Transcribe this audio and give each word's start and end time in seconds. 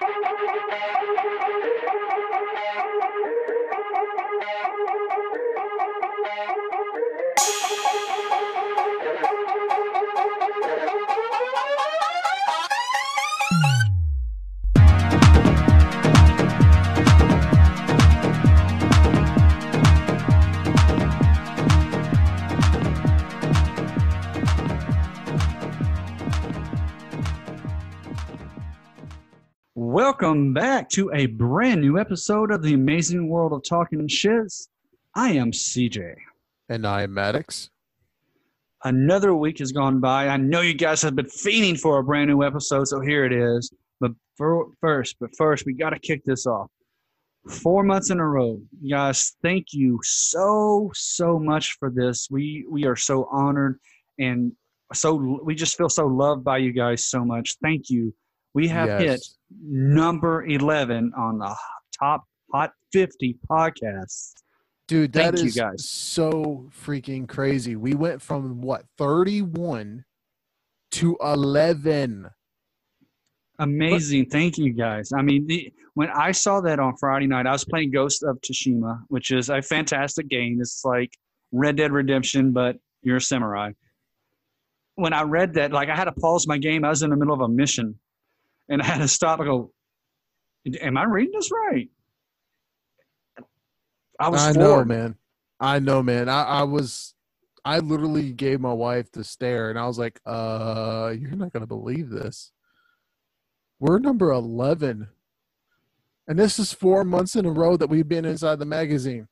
Thank 0.00 0.24
you. 5.00 5.09
Welcome 30.20 30.52
back 30.52 30.90
to 30.90 31.10
a 31.14 31.24
brand 31.24 31.80
new 31.80 31.98
episode 31.98 32.50
of 32.50 32.62
the 32.62 32.74
Amazing 32.74 33.30
World 33.30 33.54
of 33.54 33.62
Talking 33.66 34.06
Shiz. 34.06 34.68
I 35.14 35.30
am 35.32 35.50
CJ. 35.50 36.14
And 36.68 36.86
I 36.86 37.04
am 37.04 37.14
Maddox. 37.14 37.70
Another 38.84 39.34
week 39.34 39.60
has 39.60 39.72
gone 39.72 39.98
by. 39.98 40.28
I 40.28 40.36
know 40.36 40.60
you 40.60 40.74
guys 40.74 41.00
have 41.00 41.16
been 41.16 41.24
fiending 41.24 41.80
for 41.80 42.00
a 42.00 42.04
brand 42.04 42.28
new 42.28 42.42
episode, 42.42 42.86
so 42.88 43.00
here 43.00 43.24
it 43.24 43.32
is. 43.32 43.72
But 43.98 44.10
for, 44.36 44.66
first, 44.82 45.16
but 45.20 45.30
first, 45.38 45.64
we 45.64 45.72
got 45.72 45.90
to 45.90 45.98
kick 45.98 46.22
this 46.26 46.46
off. 46.46 46.70
Four 47.48 47.82
months 47.82 48.10
in 48.10 48.20
a 48.20 48.28
row, 48.28 48.60
you 48.78 48.94
guys. 48.94 49.36
Thank 49.42 49.68
you 49.72 50.00
so 50.02 50.90
so 50.92 51.38
much 51.38 51.78
for 51.78 51.88
this. 51.88 52.28
We 52.30 52.66
we 52.68 52.84
are 52.84 52.94
so 52.96 53.26
honored 53.32 53.80
and 54.18 54.52
so 54.92 55.14
we 55.42 55.54
just 55.54 55.78
feel 55.78 55.88
so 55.88 56.06
loved 56.06 56.44
by 56.44 56.58
you 56.58 56.72
guys 56.74 57.08
so 57.08 57.24
much. 57.24 57.56
Thank 57.62 57.88
you. 57.88 58.12
We 58.54 58.68
have 58.68 58.88
Yes. 58.88 59.00
hit 59.00 59.20
number 59.62 60.44
11 60.44 61.12
on 61.16 61.38
the 61.38 61.54
top 61.98 62.24
hot 62.52 62.72
50 62.92 63.38
podcasts. 63.48 64.32
Dude, 64.88 65.12
that 65.12 65.34
Thank 65.34 65.38
you, 65.42 65.48
is 65.48 65.56
guys. 65.56 65.88
so 65.88 66.68
freaking 66.84 67.28
crazy. 67.28 67.76
We 67.76 67.94
went 67.94 68.20
from 68.20 68.60
what 68.60 68.84
31 68.98 70.04
to 70.92 71.16
11. 71.22 72.28
Amazing. 73.60 74.26
Thank 74.30 74.58
you 74.58 74.72
guys. 74.72 75.12
I 75.12 75.22
mean, 75.22 75.46
the, 75.46 75.72
when 75.94 76.08
I 76.10 76.32
saw 76.32 76.60
that 76.62 76.80
on 76.80 76.96
Friday 76.96 77.26
night, 77.26 77.46
I 77.46 77.52
was 77.52 77.64
playing 77.64 77.90
Ghost 77.90 78.22
of 78.22 78.40
Tsushima, 78.40 79.02
which 79.08 79.30
is 79.30 79.50
a 79.50 79.60
fantastic 79.60 80.28
game. 80.28 80.58
It's 80.60 80.84
like 80.84 81.12
Red 81.52 81.76
Dead 81.76 81.92
Redemption, 81.92 82.52
but 82.52 82.76
you're 83.02 83.18
a 83.18 83.20
samurai. 83.20 83.72
When 84.94 85.12
I 85.12 85.22
read 85.22 85.54
that, 85.54 85.72
like 85.72 85.88
I 85.88 85.94
had 85.96 86.04
to 86.04 86.12
pause 86.12 86.46
my 86.48 86.58
game. 86.58 86.84
I 86.84 86.88
was 86.88 87.02
in 87.02 87.10
the 87.10 87.16
middle 87.16 87.34
of 87.34 87.40
a 87.42 87.48
mission 87.48 87.98
and 88.70 88.80
I 88.80 88.86
had 88.86 88.98
to 88.98 89.08
stop 89.08 89.40
and 89.40 89.48
go, 89.48 89.72
Am 90.80 90.96
I 90.96 91.04
reading 91.04 91.32
this 91.34 91.50
right? 91.50 91.88
I 94.18 94.28
was 94.28 94.42
I 94.42 94.52
know, 94.52 94.84
man. 94.84 95.16
I 95.58 95.78
know, 95.78 96.02
man. 96.02 96.28
I, 96.28 96.42
I 96.42 96.62
was 96.62 97.14
I 97.64 97.78
literally 97.80 98.32
gave 98.32 98.60
my 98.60 98.72
wife 98.72 99.10
the 99.12 99.24
stare 99.24 99.70
and 99.70 99.78
I 99.78 99.86
was 99.86 99.98
like, 99.98 100.20
uh, 100.24 101.14
you're 101.18 101.36
not 101.36 101.52
gonna 101.52 101.66
believe 101.66 102.10
this. 102.10 102.52
We're 103.78 103.98
number 103.98 104.30
11. 104.30 105.08
And 106.28 106.38
this 106.38 106.58
is 106.58 106.72
four 106.72 107.02
months 107.02 107.34
in 107.34 107.46
a 107.46 107.50
row 107.50 107.76
that 107.76 107.88
we've 107.88 108.08
been 108.08 108.24
inside 108.26 108.58
the 108.58 108.66
magazine. 108.66 109.26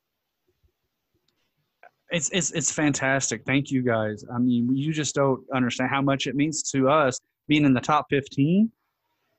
it's 2.11 2.31
it's 2.31 2.51
it's 2.53 2.73
fantastic. 2.73 3.43
Thank 3.45 3.71
you 3.71 3.83
guys. 3.83 4.25
I 4.35 4.39
mean, 4.39 4.75
you 4.75 4.93
just 4.93 5.15
don't 5.15 5.45
understand 5.55 5.91
how 5.91 6.01
much 6.01 6.27
it 6.27 6.35
means 6.35 6.63
to 6.73 6.89
us 6.89 7.21
being 7.47 7.65
in 7.65 7.75
the 7.75 7.81
top 7.81 8.07
15 8.11 8.71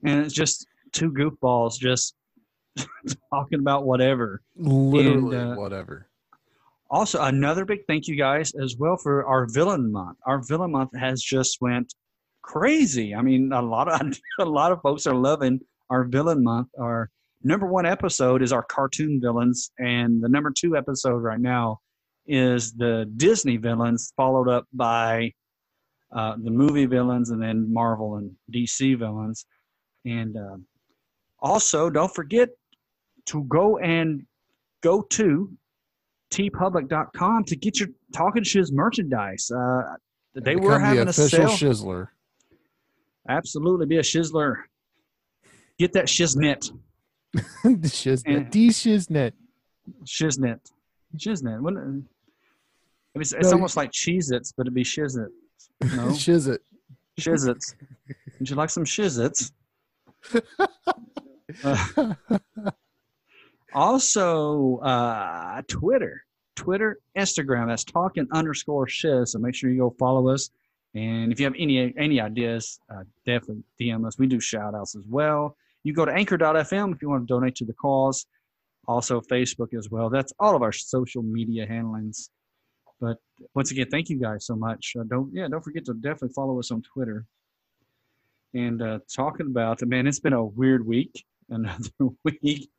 and 0.03 0.25
it's 0.25 0.33
just 0.33 0.65
two 0.91 1.11
goofballs 1.11 1.77
just 1.77 2.15
talking 3.33 3.59
about 3.59 3.85
whatever. 3.85 4.41
Literally 4.55 5.37
And, 5.37 5.53
uh, 5.53 5.55
whatever. 5.55 6.07
Also, 6.91 7.21
another 7.21 7.65
big 7.65 7.81
thank 7.87 8.07
you 8.07 8.15
guys 8.15 8.51
as 8.55 8.75
well 8.77 8.97
for 8.97 9.25
our 9.25 9.45
villain 9.45 9.91
month. 9.91 10.17
Our 10.25 10.41
villain 10.41 10.71
month 10.71 10.89
has 10.97 11.21
just 11.21 11.57
went 11.61 11.93
crazy. 12.41 13.13
I 13.13 13.21
mean, 13.21 13.51
a 13.53 13.61
lot 13.61 13.87
of 13.87 14.17
a 14.39 14.45
lot 14.45 14.71
of 14.71 14.81
folks 14.81 15.05
are 15.05 15.15
loving 15.15 15.59
our 15.89 16.05
villain 16.05 16.43
month. 16.43 16.69
Our 16.79 17.09
number 17.43 17.67
one 17.67 17.85
episode 17.85 18.41
is 18.41 18.51
our 18.51 18.63
cartoon 18.63 19.19
villains, 19.21 19.71
and 19.77 20.21
the 20.21 20.29
number 20.29 20.51
two 20.55 20.75
episode 20.75 21.17
right 21.17 21.39
now 21.39 21.79
is 22.25 22.73
the 22.73 23.11
Disney 23.17 23.57
villains, 23.57 24.13
followed 24.15 24.49
up 24.49 24.65
by 24.73 25.31
uh, 26.15 26.35
the 26.43 26.51
movie 26.51 26.85
villains, 26.85 27.29
and 27.29 27.41
then 27.41 27.71
Marvel 27.71 28.17
and 28.17 28.31
DC 28.51 28.97
villains. 28.97 29.45
And 30.05 30.37
uh, 30.37 30.57
also, 31.39 31.89
don't 31.89 32.13
forget 32.13 32.49
to 33.27 33.43
go 33.45 33.77
and 33.79 34.25
go 34.81 35.01
to 35.01 35.51
teepublic.com 36.31 37.43
to 37.45 37.55
get 37.55 37.79
your 37.79 37.89
Talking 38.13 38.43
Shiz 38.43 38.71
merchandise. 38.71 39.51
Uh, 39.51 39.95
they 40.35 40.55
were 40.55 40.79
having 40.79 41.05
the 41.05 41.09
a 41.09 41.13
sale. 41.13 41.49
shizzler. 41.49 42.07
Absolutely, 43.27 43.85
be 43.85 43.97
a 43.97 44.01
shizzler. 44.01 44.55
Get 45.77 45.93
that 45.93 46.05
shiznit. 46.05 46.71
the 47.33 47.41
shiznit. 47.87 48.25
And- 48.37 48.49
D 48.49 48.69
shiznit. 48.69 49.33
Shiznit. 50.05 50.59
Shiznit. 51.17 51.59
It- 51.67 52.03
It's, 53.15 53.33
it's 53.33 53.47
No, 53.47 53.53
almost 53.53 53.75
like 53.75 53.91
Cheez-Its, 53.91 54.51
but 54.53 54.63
it'd 54.63 54.73
be 54.73 54.83
shiznit. 54.83 55.27
No? 55.81 55.87
Shizit. 56.09 56.59
Shizits. 57.19 57.75
Would 58.39 58.49
you 58.49 58.55
like 58.55 58.69
some 58.69 58.85
shizits? 58.85 59.51
Uh, 61.63 62.13
also, 63.73 64.77
uh, 64.77 65.61
Twitter, 65.67 66.23
Twitter, 66.55 66.99
Instagram. 67.17 67.67
That's 67.67 67.83
talking 67.83 68.27
underscore 68.31 68.87
shiz. 68.87 69.31
So 69.31 69.39
make 69.39 69.55
sure 69.55 69.69
you 69.69 69.79
go 69.79 69.95
follow 69.97 70.29
us. 70.29 70.49
And 70.95 71.31
if 71.31 71.39
you 71.39 71.45
have 71.45 71.55
any 71.57 71.93
any 71.97 72.19
ideas, 72.19 72.79
uh, 72.89 73.03
definitely 73.25 73.63
DM 73.79 74.05
us. 74.07 74.17
We 74.17 74.27
do 74.27 74.39
shout 74.39 74.73
outs 74.73 74.95
as 74.95 75.03
well. 75.07 75.55
You 75.83 75.93
go 75.93 76.05
to 76.05 76.11
anchor.fm 76.11 76.93
if 76.93 77.01
you 77.01 77.09
want 77.09 77.27
to 77.27 77.33
donate 77.33 77.55
to 77.55 77.65
the 77.65 77.73
cause. 77.73 78.25
Also, 78.87 79.21
Facebook 79.21 79.73
as 79.77 79.89
well. 79.89 80.09
That's 80.09 80.33
all 80.39 80.55
of 80.55 80.63
our 80.63 80.71
social 80.71 81.21
media 81.21 81.67
handlings. 81.67 82.31
But 82.99 83.17
once 83.53 83.71
again, 83.71 83.87
thank 83.89 84.09
you 84.09 84.19
guys 84.19 84.45
so 84.45 84.55
much. 84.55 84.93
Uh, 84.99 85.03
don't 85.03 85.31
yeah, 85.31 85.47
don't 85.47 85.63
forget 85.63 85.85
to 85.85 85.93
definitely 85.93 86.33
follow 86.33 86.57
us 86.59 86.71
on 86.71 86.81
Twitter. 86.81 87.25
And 88.53 88.81
uh, 88.81 88.99
talking 89.13 89.47
about 89.47 89.85
man, 89.85 90.07
it's 90.07 90.19
been 90.19 90.33
a 90.33 90.43
weird 90.43 90.85
week, 90.85 91.25
another 91.49 91.89
week, 92.23 92.69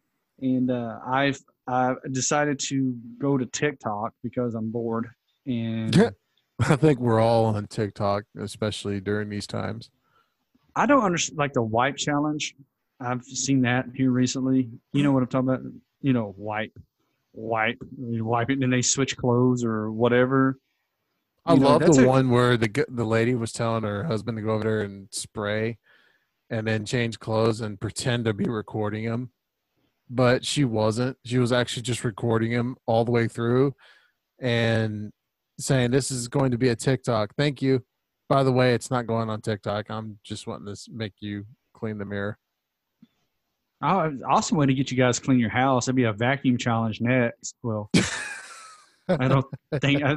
and 0.41 0.71
uh, 0.71 0.99
I've 1.07 1.41
I've 1.67 1.97
decided 2.11 2.59
to 2.71 2.97
go 3.19 3.39
to 3.39 3.47
TikTok 3.47 4.13
because 4.23 4.55
I'm 4.55 4.71
bored, 4.71 5.09
and 5.47 6.13
I 6.61 6.77
think 6.77 6.99
we're 6.99 7.21
all 7.21 7.47
on 7.47 7.67
TikTok, 7.67 8.25
especially 8.39 9.01
during 9.01 9.29
these 9.29 9.47
times. 9.47 9.91
I 10.75 10.87
don't 10.87 11.03
understand 11.03 11.39
like 11.39 11.53
the 11.53 11.63
wipe 11.63 11.97
challenge. 11.97 12.55
I've 13.01 13.25
seen 13.25 13.63
that 13.63 13.87
here 13.95 14.11
recently. 14.11 14.69
You 14.93 15.03
know 15.03 15.13
what 15.13 15.23
I'm 15.23 15.29
talking 15.29 15.49
about? 15.49 15.63
You 16.03 16.13
know, 16.13 16.35
wipe, 16.37 16.77
wipe, 17.33 17.79
you 17.99 18.25
wipe 18.25 18.51
it, 18.51 18.55
and 18.55 18.63
then 18.63 18.71
they 18.71 18.83
switch 18.83 19.17
clothes 19.17 19.65
or 19.65 19.91
whatever. 19.91 20.59
I 21.51 21.55
You 21.55 21.61
love 21.61 21.81
the 21.83 22.05
a- 22.05 22.09
one 22.09 22.31
where 22.31 22.57
the 22.57 22.85
the 22.89 23.05
lady 23.05 23.35
was 23.35 23.53
telling 23.53 23.83
her 23.85 24.05
husband 24.05 24.37
to 24.39 24.43
go 24.43 24.51
over 24.51 24.65
there 24.65 24.81
and 24.83 25.09
spray, 25.11 25.79
and 26.49 26.67
then 26.67 26.85
change 26.85 27.19
clothes 27.19 27.61
and 27.61 27.81
pretend 27.81 28.25
to 28.27 28.33
be 28.35 28.45
recording 28.49 29.03
him, 29.05 29.31
but 30.09 30.45
she 30.45 30.65
wasn't. 30.65 31.17
She 31.25 31.39
was 31.39 31.53
actually 31.53 31.83
just 31.83 32.05
recording 32.05 32.51
him 32.51 32.77
all 32.87 33.05
the 33.05 33.11
way 33.13 33.29
through, 33.29 33.75
and 34.39 35.13
saying, 35.59 35.91
"This 35.91 36.11
is 36.11 36.29
going 36.29 36.51
to 36.53 36.59
be 36.59 36.69
a 36.69 36.77
TikTok. 36.77 37.35
Thank 37.37 37.61
you." 37.63 37.85
By 38.29 38.45
the 38.45 38.53
way, 38.53 38.75
it's 38.75 38.91
not 38.93 39.07
going 39.09 39.29
on 39.29 39.41
TikTok. 39.41 39.91
I'm 39.91 40.19
just 40.23 40.47
wanting 40.47 40.73
to 40.73 40.81
make 40.93 41.15
you 41.21 41.47
clean 41.75 41.99
the 41.99 42.05
mirror. 42.05 42.39
Oh, 43.83 44.13
awesome 44.29 44.57
way 44.59 44.67
to 44.67 44.75
get 44.75 44.91
you 44.91 44.97
guys 44.97 45.19
clean 45.19 45.39
your 45.41 45.51
house. 45.51 45.89
It'd 45.89 45.97
be 45.97 46.05
a 46.05 46.13
vacuum 46.13 46.59
challenge 46.59 47.01
next. 47.01 47.57
Well, 47.63 47.91
I 49.19 49.29
don't 49.29 49.47
think 49.81 50.03
I 50.03 50.17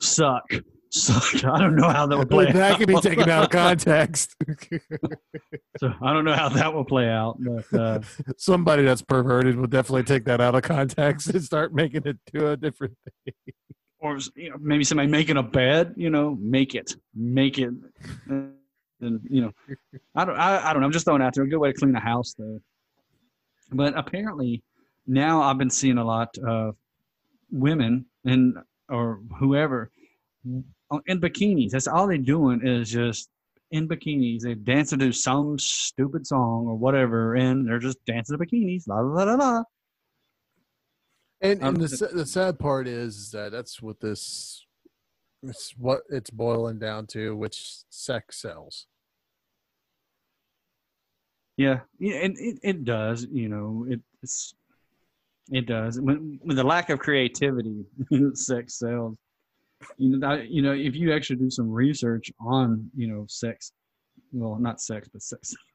suck. 0.00 0.44
Suck. 0.90 1.44
I 1.44 1.58
don't 1.58 1.76
know 1.76 1.88
how 1.88 2.06
that 2.06 2.16
would 2.16 2.30
play. 2.30 2.50
that 2.50 2.78
can 2.78 2.86
be 2.86 2.96
out. 2.96 3.02
taken 3.02 3.28
out 3.28 3.44
of 3.44 3.50
context. 3.50 4.34
So 5.78 5.92
I 6.02 6.12
don't 6.12 6.24
know 6.24 6.34
how 6.34 6.48
that 6.48 6.72
will 6.72 6.84
play 6.84 7.08
out, 7.08 7.38
but 7.40 7.78
uh, 7.78 8.00
Somebody 8.36 8.82
that's 8.82 9.02
perverted 9.02 9.56
will 9.56 9.66
definitely 9.66 10.04
take 10.04 10.24
that 10.24 10.40
out 10.40 10.54
of 10.54 10.62
context 10.62 11.28
and 11.28 11.42
start 11.42 11.74
making 11.74 12.02
it 12.04 12.16
do 12.32 12.48
a 12.48 12.56
different 12.56 12.96
thing. 13.04 13.34
or 14.00 14.18
you 14.34 14.50
know, 14.50 14.56
maybe 14.60 14.82
somebody 14.82 15.08
making 15.08 15.36
a 15.36 15.42
bed. 15.42 15.94
You 15.96 16.10
know, 16.10 16.36
make 16.40 16.74
it, 16.74 16.96
make 17.14 17.58
it, 17.58 17.70
and 18.28 19.20
you 19.28 19.42
know, 19.42 19.52
I 20.14 20.24
don't, 20.24 20.36
I, 20.36 20.70
I 20.70 20.72
don't 20.72 20.80
know. 20.80 20.86
I'm 20.86 20.92
just 20.92 21.04
throwing 21.04 21.22
out 21.22 21.34
there. 21.34 21.44
A 21.44 21.48
good 21.48 21.58
way 21.58 21.72
to 21.72 21.78
clean 21.78 21.94
a 21.94 22.00
house, 22.00 22.34
though. 22.36 22.60
But 23.70 23.96
apparently, 23.96 24.62
now 25.06 25.42
I've 25.42 25.58
been 25.58 25.70
seeing 25.70 25.98
a 25.98 26.04
lot 26.04 26.36
of 26.38 26.76
women 27.50 28.06
and 28.28 28.56
or 28.88 29.20
whoever 29.38 29.90
in 30.44 31.20
bikinis. 31.20 31.70
That's 31.70 31.88
all 31.88 32.06
they're 32.06 32.18
doing 32.18 32.66
is 32.66 32.90
just 32.90 33.28
in 33.70 33.88
bikinis. 33.88 34.42
They 34.42 34.54
dance 34.54 34.90
to 34.90 35.12
some 35.12 35.58
stupid 35.58 36.26
song 36.26 36.66
or 36.66 36.76
whatever, 36.76 37.34
and 37.34 37.66
they're 37.66 37.78
just 37.78 38.04
dancing 38.06 38.38
to 38.38 38.44
bikinis. 38.44 38.88
La 38.88 39.00
la 39.00 39.24
la 39.24 39.34
la. 39.34 39.62
And, 41.40 41.62
Um, 41.62 41.74
and 41.76 41.84
the, 41.84 42.08
the 42.14 42.26
sad 42.26 42.58
part 42.58 42.88
is 42.88 43.30
that 43.30 43.52
that's 43.52 43.80
what 43.80 44.00
this 44.00 44.64
it's 45.42 45.72
what 45.76 46.00
it's 46.08 46.30
boiling 46.30 46.78
down 46.78 47.06
to, 47.08 47.36
which 47.36 47.84
sex 47.90 48.40
sells. 48.40 48.86
Yeah, 51.56 51.80
yeah, 51.98 52.16
and 52.22 52.36
it, 52.38 52.58
it 52.62 52.84
does. 52.84 53.26
You 53.30 53.48
know, 53.48 53.86
it, 53.88 54.00
it's 54.22 54.54
it 55.50 55.66
does. 55.66 56.00
When, 56.00 56.38
when 56.42 56.56
the 56.56 56.64
lack 56.64 56.90
of 56.90 56.98
creativity, 56.98 57.84
sex 58.34 58.78
sells. 58.78 59.16
You 59.96 60.18
know, 60.18 60.28
that, 60.28 60.48
you 60.48 60.60
know, 60.60 60.72
if 60.72 60.96
you 60.96 61.12
actually 61.14 61.36
do 61.36 61.50
some 61.50 61.70
research 61.70 62.32
on, 62.40 62.90
you 62.96 63.06
know, 63.06 63.26
sex, 63.28 63.72
well, 64.32 64.58
not 64.58 64.80
sex, 64.80 65.08
but 65.12 65.22
sex. 65.22 65.54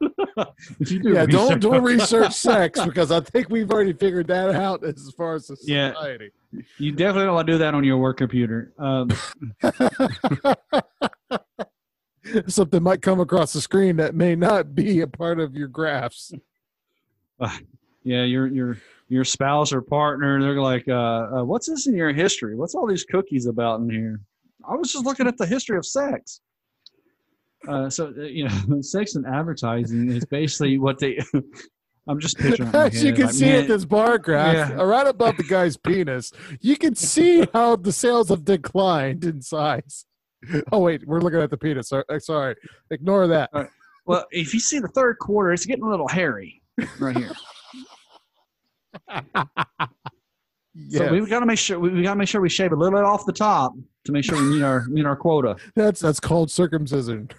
if 0.80 0.90
you 0.90 1.00
do 1.00 1.14
Yeah, 1.14 1.26
don't 1.26 1.46
research 1.46 1.60
don't 1.60 1.82
research 1.82 2.32
sex 2.32 2.84
because 2.84 3.10
I 3.10 3.20
think 3.20 3.48
we've 3.48 3.70
already 3.70 3.94
figured 3.94 4.26
that 4.28 4.54
out 4.54 4.84
as 4.84 5.10
far 5.16 5.36
as 5.36 5.46
society. 5.46 6.30
Yeah. 6.52 6.60
You 6.78 6.92
definitely 6.92 7.24
don't 7.24 7.34
want 7.34 7.46
to 7.46 7.52
do 7.54 7.58
that 7.58 7.74
on 7.74 7.82
your 7.82 7.98
work 7.98 8.18
computer. 8.18 8.72
Um, 8.78 9.10
Something 12.46 12.82
might 12.82 13.02
come 13.02 13.20
across 13.20 13.52
the 13.52 13.60
screen 13.60 13.96
that 13.96 14.14
may 14.14 14.34
not 14.34 14.74
be 14.74 15.00
a 15.00 15.06
part 15.06 15.40
of 15.40 15.54
your 15.54 15.68
graphs. 15.68 16.32
yeah, 18.02 18.22
your 18.24 18.46
your 18.46 18.78
your 19.08 19.24
spouse 19.24 19.72
or 19.72 19.82
partner, 19.82 20.40
they're 20.42 20.60
like, 20.60 20.86
uh, 20.88 20.92
uh, 21.40 21.44
"What's 21.44 21.68
this 21.68 21.86
in 21.86 21.94
your 21.94 22.12
history? 22.12 22.56
What's 22.56 22.74
all 22.74 22.86
these 22.86 23.04
cookies 23.04 23.46
about 23.46 23.80
in 23.80 23.90
here?" 23.90 24.20
I 24.68 24.74
was 24.74 24.92
just 24.92 25.04
looking 25.04 25.26
at 25.26 25.36
the 25.36 25.46
history 25.46 25.76
of 25.76 25.84
sex. 25.86 26.40
Uh, 27.68 27.88
so 27.88 28.12
uh, 28.16 28.22
you 28.22 28.48
know, 28.48 28.80
sex 28.80 29.14
and 29.14 29.26
advertising 29.26 30.10
is 30.10 30.24
basically 30.24 30.78
what 30.78 30.98
they. 30.98 31.18
I'm 32.06 32.20
just 32.20 32.36
picturing. 32.36 32.68
As 32.74 33.02
you 33.02 33.14
can 33.14 33.26
like, 33.26 33.34
see 33.34 33.46
man, 33.46 33.62
at 33.62 33.68
this 33.68 33.86
bar 33.86 34.18
graph, 34.18 34.70
Yeah. 34.70 34.78
uh, 34.78 34.84
right 34.84 35.06
above 35.06 35.38
the 35.38 35.42
guy's 35.42 35.78
penis, 35.78 36.32
you 36.60 36.76
can 36.76 36.94
see 36.94 37.46
how 37.54 37.76
the 37.76 37.92
sales 37.92 38.28
have 38.28 38.44
declined 38.44 39.24
in 39.24 39.40
size. 39.40 40.04
Oh 40.70 40.80
wait, 40.80 41.06
we're 41.06 41.20
looking 41.20 41.40
at 41.40 41.48
the 41.48 41.56
penis. 41.56 41.88
Sorry, 41.88 42.04
uh, 42.10 42.18
sorry. 42.18 42.56
ignore 42.90 43.26
that. 43.28 43.50
Well, 44.04 44.26
if 44.30 44.52
you 44.52 44.60
see 44.60 44.80
the 44.80 44.88
third 44.88 45.18
quarter, 45.18 45.52
it's 45.54 45.64
getting 45.64 45.84
a 45.84 45.88
little 45.88 46.08
hairy 46.08 46.60
right 46.98 47.16
here. 47.16 47.32
Yeah, 50.76 51.06
So 51.06 51.12
we've 51.12 51.30
got 51.30 51.40
to 51.40 51.46
make 51.46 51.58
sure 51.58 51.78
we, 51.78 51.90
we 51.90 52.02
got 52.02 52.14
to 52.14 52.18
make 52.18 52.28
sure 52.28 52.40
we 52.40 52.48
shave 52.48 52.72
a 52.72 52.76
little 52.76 52.98
bit 52.98 53.04
off 53.04 53.24
the 53.26 53.32
top 53.32 53.74
to 54.06 54.12
make 54.12 54.24
sure 54.24 54.36
we 54.36 54.56
meet 54.56 54.62
our 54.62 54.86
meet 54.88 55.06
our 55.06 55.14
quota. 55.14 55.56
that's 55.76 56.00
that's 56.00 56.18
called 56.18 56.50
circumcision. 56.50 57.30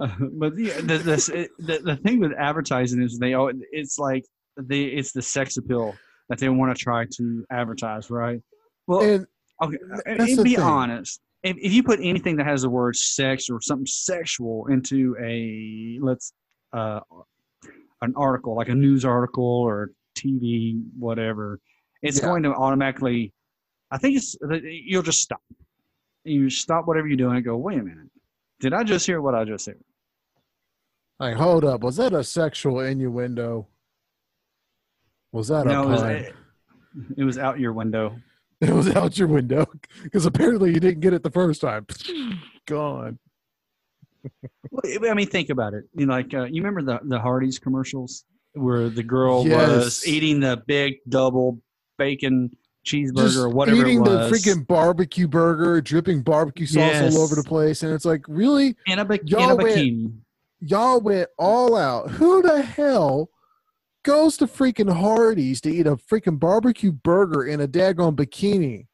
Uh, 0.00 0.08
but 0.38 0.54
the, 0.54 0.70
the, 0.84 0.98
this, 0.98 1.28
it, 1.28 1.50
the 1.58 1.78
the 1.80 1.96
thing 1.96 2.20
with 2.20 2.32
advertising 2.38 3.02
is 3.02 3.18
they 3.18 3.34
it's 3.72 3.98
like 3.98 4.24
they 4.56 4.84
it's 4.84 5.10
the 5.12 5.22
sex 5.22 5.56
appeal 5.56 5.94
that 6.28 6.38
they 6.38 6.48
want 6.48 6.74
to 6.76 6.80
try 6.80 7.04
to 7.16 7.44
advertise, 7.50 8.10
right? 8.10 8.40
Well, 8.86 9.00
And 9.00 9.26
okay, 9.62 9.76
and, 10.06 10.20
that's 10.20 10.30
and 10.30 10.38
the 10.38 10.42
be 10.44 10.54
thing. 10.54 10.64
honest. 10.64 11.20
If, 11.42 11.56
if 11.60 11.72
you 11.72 11.82
put 11.82 11.98
anything 12.00 12.36
that 12.36 12.46
has 12.46 12.62
the 12.62 12.70
word 12.70 12.96
sex 12.96 13.50
or 13.50 13.60
something 13.60 13.86
sexual 13.86 14.66
into 14.68 15.16
a 15.22 15.98
let's 16.00 16.32
uh, 16.72 17.00
an 18.04 18.14
article 18.16 18.54
like 18.54 18.68
a 18.68 18.74
news 18.74 19.04
article 19.04 19.44
or 19.44 19.92
TV 20.16 20.80
whatever, 20.98 21.58
it's 22.02 22.18
Yeah. 22.20 22.26
going 22.26 22.42
to 22.44 22.50
automatically. 22.54 23.32
I 23.90 23.98
think 23.98 24.16
it's 24.16 24.36
you'll 24.62 25.02
just 25.02 25.20
stop. 25.20 25.40
You 26.24 26.48
stop 26.50 26.86
whatever 26.86 27.06
you're 27.08 27.16
doing 27.16 27.36
and 27.36 27.44
go. 27.44 27.56
Wait 27.56 27.78
a 27.78 27.82
minute. 27.82 28.08
Did 28.60 28.72
I 28.72 28.82
just 28.84 29.06
hear 29.06 29.20
what 29.20 29.34
I 29.34 29.44
just 29.44 29.66
heard? 29.66 29.80
like, 31.20 31.36
hold 31.36 31.64
up, 31.64 31.80
was 31.82 31.96
that 31.96 32.12
a 32.12 32.24
sexual 32.24 32.80
innuendo? 32.80 33.68
Was 35.32 35.48
that 35.48 35.64
No, 35.66 35.82
a 35.82 35.86
it 35.86 35.90
was, 35.90 36.00
pun? 36.02 36.10
it, 36.10 36.34
it 37.18 37.24
was 37.24 37.38
out 37.38 37.58
your 37.60 37.72
window. 37.72 38.16
It 38.60 38.70
was 38.72 38.88
out 38.96 39.18
your 39.18 39.28
window 39.28 39.66
because 40.04 40.24
apparently 40.24 40.72
you 40.72 40.80
didn't 40.80 41.00
get 41.00 41.12
it 41.12 41.22
the 41.22 41.30
first 41.30 41.60
time. 41.60 41.86
Gone. 42.66 43.18
Well, 44.70 45.10
I 45.10 45.14
mean, 45.14 45.28
think 45.28 45.50
about 45.50 45.74
it. 45.74 45.84
You 45.94 46.06
know, 46.06 46.12
like 46.14 46.32
uh, 46.34 46.44
you 46.44 46.62
remember 46.62 46.82
the 46.82 47.00
the 47.08 47.18
Hardee's 47.18 47.58
commercials 47.58 48.24
where 48.54 48.88
the 48.88 49.02
girl 49.02 49.46
Yes. 49.46 49.68
was 49.68 50.08
eating 50.08 50.40
the 50.40 50.62
big 50.66 50.94
double 51.08 51.60
bacon 51.98 52.50
cheeseburger 52.86 53.16
Just 53.16 53.38
or 53.38 53.48
whatever 53.48 53.80
eating 53.80 54.02
the 54.04 54.28
freaking 54.30 54.66
barbecue 54.66 55.26
burger, 55.26 55.80
dripping 55.80 56.22
barbecue 56.22 56.66
sauce 56.66 56.76
Yes. 56.76 57.16
all 57.16 57.22
over 57.22 57.34
the 57.34 57.42
place, 57.42 57.82
and 57.82 57.92
it's 57.92 58.04
like, 58.04 58.24
really, 58.28 58.76
in 58.86 58.98
a, 58.98 59.18
Y'all 59.24 59.56
went- 59.56 60.12
y'all 60.60 61.00
went 61.00 61.28
all 61.38 61.76
out. 61.76 62.10
Who 62.12 62.42
the 62.42 62.62
hell 62.62 63.30
goes 64.02 64.36
to 64.36 64.46
freaking 64.46 64.92
Hardee's 64.92 65.60
to 65.62 65.70
eat 65.70 65.86
a 65.86 65.96
freaking 65.96 66.38
barbecue 66.38 66.92
burger 66.92 67.44
in 67.44 67.60
a 67.60 67.66
daggone 67.68 68.14
bikini? 68.16 68.86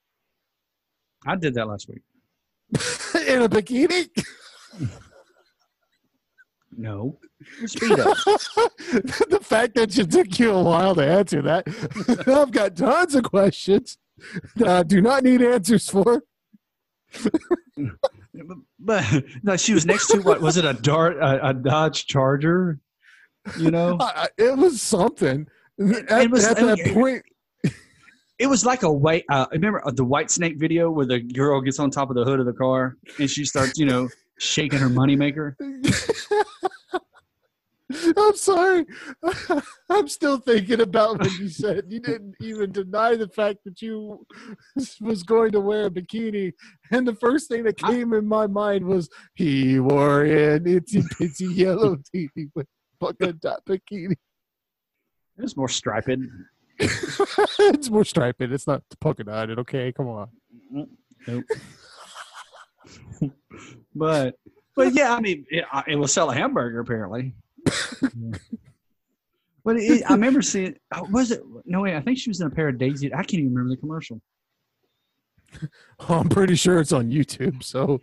I 1.26 1.37
did 1.37 1.55
that 1.55 1.67
last 1.67 1.88
week. 1.88 2.03
in 3.29 3.43
a 3.43 3.49
bikini? 3.49 4.09
No, 6.77 7.19
Speedo. 7.63 8.15
the 9.29 9.41
fact 9.43 9.75
that 9.75 9.97
it 9.99 10.11
took 10.11 10.39
you 10.39 10.53
a 10.53 10.63
while 10.63 10.95
to 10.95 11.05
answer 11.05 11.43
that, 11.43 11.67
I've 12.29 12.53
got 12.53 12.77
tons 12.77 13.15
of 13.15 13.25
questions 13.25 13.99
that 14.57 14.69
I 14.69 14.83
do 14.85 15.01
not 15.01 15.25
need 15.25 15.43
answers 15.43 15.89
for. 15.91 16.23
but 18.79 19.05
no, 19.43 19.57
she 19.57 19.75
was 19.75 19.85
next 19.87 20.09
to 20.09 20.21
what 20.21 20.41
was 20.41 20.57
it 20.57 20.65
a 20.65 20.75
dart 20.75 21.17
a, 21.17 21.49
a 21.49 21.55
Dodge 21.55 22.07
Charger? 22.07 22.79
You 23.59 23.71
know, 23.71 23.97
I, 24.01 24.05
I- 24.39 24.43
it 24.43 24.57
was 24.57 24.81
something. 24.81 25.47
It- 25.79 26.09
at 26.11 26.23
it 26.23 26.31
was- 26.31 26.45
at 26.45 26.57
that 26.59 26.79
mean, 26.79 26.95
point, 26.95 27.23
it 28.39 28.47
was 28.47 28.65
like 28.65 28.83
a 28.85 28.93
white. 28.93 29.25
Uh, 29.29 29.47
remember 29.53 29.87
uh, 29.87 29.91
the 29.91 30.05
Whitesnake 30.05 30.59
video 30.59 30.91
where 30.91 31.07
the 31.07 31.21
girl 31.21 31.61
gets 31.61 31.79
on 31.79 31.91
top 31.91 32.11
of 32.11 32.17
the 32.17 32.25
hood 32.25 32.39
of 32.41 32.47
the 32.47 32.53
car 32.53 32.97
and 33.19 33.29
she 33.29 33.45
starts, 33.45 33.79
you 33.79 33.87
know, 33.87 34.09
shaking 34.41 34.81
her 34.81 34.89
moneymaker. 34.89 35.55
I'm 38.17 38.37
sorry. 38.37 38.87
I'm 39.91 40.07
still 40.09 40.39
thinking 40.39 40.81
about 40.81 41.19
what 41.19 41.33
you 41.39 41.49
said 41.49 41.87
you 41.89 41.99
didn't 42.01 42.37
even 42.41 42.71
deny 42.71 43.17
the 43.17 43.29
fact 43.29 43.59
that 43.65 43.83
you 43.83 44.25
was 45.01 45.23
going 45.25 45.51
to 45.53 45.61
wear 45.61 45.87
a 45.87 45.91
bikini, 45.91 46.53
and 46.93 47.07
the 47.07 47.17
first 47.17 47.49
thing 47.49 47.65
that 47.65 47.83
I- 47.83 47.91
came 47.91 48.13
in 48.13 48.27
my 48.27 48.47
mind 48.47 48.85
was 48.85 49.09
he 49.35 49.81
wore 49.81 50.23
an 50.23 50.65
itsy 50.65 51.03
bitsy 51.19 51.55
yellow 51.55 51.97
teeny 52.13 52.49
with 52.55 52.67
polka 53.01 53.33
dot 53.33 53.61
bikini. 53.69 54.15
It's 55.39 55.57
more 55.57 55.69
striped. 55.69 56.11
it's 56.79 57.91
more 57.91 58.05
striped. 58.05 58.41
It's 58.41 58.67
not 58.69 58.83
polka 59.00 59.25
dotted. 59.25 59.59
Okay, 59.59 59.93
come 59.93 60.07
on. 60.09 60.29
Nope. 61.26 61.45
But 64.00 64.35
but 64.75 64.95
yeah, 64.95 65.14
I 65.14 65.21
mean, 65.21 65.45
it, 65.50 65.64
it 65.87 65.97
will 65.97 66.09
sell 66.09 66.30
a 66.30 66.35
hamburger 66.35 66.80
apparently. 66.80 67.35
but 69.62 69.76
it, 69.76 70.02
I 70.09 70.14
remember 70.14 70.40
seeing. 70.40 70.75
oh, 70.95 71.07
Was 71.11 71.30
it? 71.30 71.42
No 71.66 71.83
way. 71.83 71.95
I 71.95 72.00
think 72.00 72.16
she 72.19 72.30
was 72.30 72.40
in 72.40 72.47
a 72.47 72.50
pair 72.50 72.69
of 72.69 72.78
Daisy. 72.78 73.12
I 73.12 73.19
can't 73.19 73.35
even 73.35 73.54
remember 73.54 73.75
the 73.75 73.80
commercial. 73.80 74.21
I'm 76.09 76.30
pretty 76.30 76.54
sure 76.54 76.80
it's 76.80 76.92
on 76.92 77.11
YouTube, 77.11 77.62
so 77.62 78.00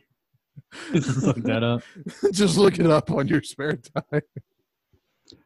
Look 0.93 1.37
that 1.43 1.63
up. 1.63 1.81
just 2.31 2.57
look 2.57 2.77
it 2.79 2.87
up 2.87 3.09
on 3.11 3.27
your 3.27 3.41
spare 3.41 3.77
time. 3.77 4.21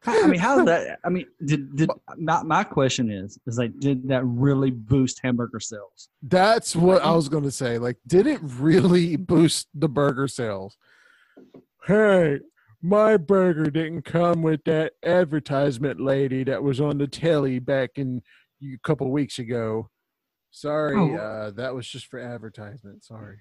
I 0.06 0.28
mean, 0.28 0.40
how 0.40 0.64
that? 0.66 1.00
I 1.04 1.10
mean, 1.10 1.26
did 1.46 1.76
did 1.76 1.90
my, 2.18 2.44
my 2.44 2.64
question 2.64 3.10
is 3.12 3.38
is 3.48 3.58
like, 3.58 3.78
did 3.80 4.08
that 4.10 4.24
really 4.26 4.72
boost 4.72 5.20
hamburger 5.24 5.60
sales? 5.60 6.10
That's 6.22 6.76
what 6.76 7.02
I 7.04 7.12
was 7.12 7.30
going 7.30 7.44
to 7.44 7.52
say. 7.52 7.78
Like, 7.78 7.98
did 8.08 8.28
it 8.28 8.40
really 8.44 9.16
boost 9.34 9.68
the 9.74 9.90
burger 9.90 10.28
sales? 10.28 10.78
Hey, 11.88 12.40
my 12.82 13.18
burger 13.18 13.70
didn't 13.70 14.04
come 14.04 14.42
with 14.44 14.64
that 14.66 14.94
advertisement 15.04 16.00
lady 16.00 16.44
that 16.44 16.62
was 16.64 16.80
on 16.80 16.98
the 16.98 17.08
telly 17.08 17.60
back 17.60 17.92
in 17.96 18.22
a 18.64 18.78
couple 18.84 19.10
weeks 19.12 19.40
ago. 19.40 19.90
Sorry, 20.52 20.96
Oh. 20.98 21.16
uh, 21.16 21.52
that 21.52 21.74
was 21.74 21.88
just 21.88 22.08
for 22.08 22.20
advertisement. 22.20 23.04
Sorry. 23.04 23.38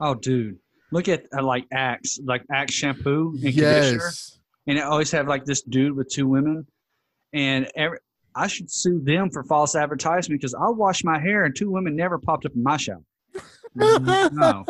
Oh, 0.00 0.14
dude, 0.14 0.58
look 0.92 1.08
at 1.08 1.24
uh, 1.36 1.42
like 1.42 1.64
Axe, 1.72 2.20
like 2.24 2.44
Axe 2.52 2.74
shampoo 2.74 3.30
and 3.32 3.42
conditioner. 3.42 4.10
And 4.68 4.78
I 4.78 4.82
always 4.82 5.10
have 5.12 5.26
like 5.26 5.44
this 5.44 5.62
dude 5.62 5.96
with 5.96 6.08
two 6.08 6.28
women, 6.28 6.66
and 7.32 7.68
every, 7.74 7.98
I 8.36 8.46
should 8.46 8.70
sue 8.70 9.00
them 9.02 9.30
for 9.30 9.42
false 9.42 9.74
advertisement 9.74 10.40
because 10.40 10.54
I 10.54 10.68
washed 10.68 11.04
my 11.04 11.18
hair 11.18 11.44
and 11.44 11.56
two 11.56 11.70
women 11.70 11.96
never 11.96 12.18
popped 12.18 12.44
up 12.46 12.52
in 12.54 12.62
my 12.62 12.76
shower. 12.76 13.02
no, 13.74 14.64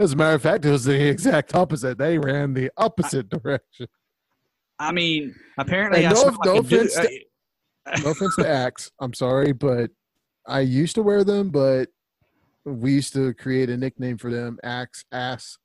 As 0.00 0.12
a 0.12 0.16
matter 0.16 0.34
of 0.34 0.42
fact, 0.42 0.64
it 0.64 0.70
was 0.70 0.84
the 0.84 1.08
exact 1.08 1.54
opposite. 1.54 1.98
They 1.98 2.18
ran 2.18 2.52
the 2.54 2.70
opposite 2.76 3.28
direction. 3.28 3.86
I 4.78 4.90
mean 4.90 5.34
apparently 5.58 6.04
And 6.04 6.14
I 6.14 6.20
no- 6.20 6.30
no 6.44 6.54
like 6.54 6.64
offense 6.64 6.94
to- 6.94 7.20
uh, 7.86 8.00
no 8.04 8.10
offense 8.10 8.36
to 8.36 8.48
Axe. 8.48 8.90
I'm 9.00 9.14
sorry, 9.14 9.52
but 9.52 9.90
I 10.46 10.60
used 10.60 10.94
to 10.96 11.02
wear 11.02 11.22
them, 11.24 11.50
but 11.50 11.88
we 12.64 12.92
used 12.94 13.12
to 13.14 13.34
create 13.34 13.70
a 13.70 13.76
nickname 13.76 14.18
for 14.18 14.30
them, 14.30 14.58
Axe 14.64 15.04
Ass. 15.12 15.58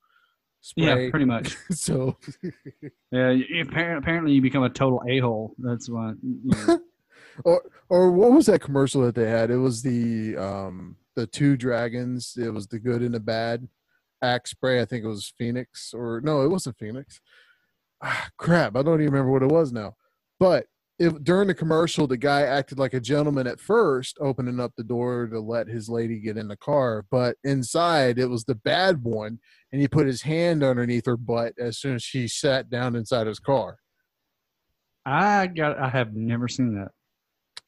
Spray. 0.68 1.04
Yeah, 1.06 1.10
pretty 1.10 1.24
much. 1.26 1.56
so 1.70 2.16
Yeah, 3.12 3.30
you- 3.30 3.62
apparently 3.62 4.32
you 4.32 4.42
become 4.42 4.62
a 4.62 4.70
total 4.70 5.02
a 5.08 5.18
hole. 5.18 5.54
That's 5.58 5.88
why. 5.88 6.12
You 6.22 6.40
know. 6.66 6.80
or 7.44 7.62
or 7.88 8.12
what 8.12 8.32
was 8.32 8.46
that 8.46 8.60
commercial 8.60 9.02
that 9.02 9.14
they 9.14 9.28
had? 9.28 9.50
It 9.50 9.56
was 9.56 9.82
the 9.82 10.36
um 10.36 10.96
the 11.16 11.26
two 11.26 11.56
dragons. 11.56 12.36
It 12.36 12.52
was 12.52 12.66
the 12.66 12.78
good 12.78 13.02
and 13.02 13.14
the 13.14 13.20
bad. 13.20 13.68
Axe 14.22 14.50
spray. 14.50 14.80
I 14.80 14.84
think 14.84 15.04
it 15.04 15.08
was 15.08 15.32
Phoenix 15.38 15.92
or 15.94 16.20
no, 16.22 16.42
it 16.42 16.48
wasn't 16.48 16.78
Phoenix. 16.78 17.20
Ah, 18.02 18.28
crap, 18.36 18.76
I 18.76 18.82
don't 18.82 19.00
even 19.00 19.12
remember 19.12 19.32
what 19.32 19.42
it 19.42 19.50
was 19.50 19.72
now. 19.72 19.94
But 20.40 20.66
if 20.98 21.22
during 21.22 21.46
the 21.48 21.54
commercial, 21.54 22.06
the 22.06 22.16
guy 22.16 22.42
acted 22.42 22.78
like 22.78 22.92
a 22.92 23.00
gentleman 23.00 23.46
at 23.46 23.60
first, 23.60 24.18
opening 24.20 24.58
up 24.58 24.72
the 24.76 24.82
door 24.82 25.28
to 25.28 25.38
let 25.38 25.68
his 25.68 25.88
lady 25.88 26.18
get 26.18 26.36
in 26.36 26.48
the 26.48 26.56
car. 26.56 27.04
But 27.10 27.36
inside, 27.44 28.18
it 28.18 28.26
was 28.26 28.44
the 28.44 28.56
bad 28.56 29.04
one, 29.04 29.38
and 29.70 29.80
he 29.80 29.86
put 29.86 30.06
his 30.06 30.22
hand 30.22 30.64
underneath 30.64 31.06
her 31.06 31.16
butt 31.16 31.54
as 31.58 31.78
soon 31.78 31.94
as 31.94 32.02
she 32.02 32.26
sat 32.26 32.68
down 32.68 32.96
inside 32.96 33.28
his 33.28 33.38
car. 33.38 33.78
I 35.06 35.46
got. 35.46 35.78
I 35.78 35.88
have 35.88 36.14
never 36.14 36.48
seen 36.48 36.74
that. 36.74 36.90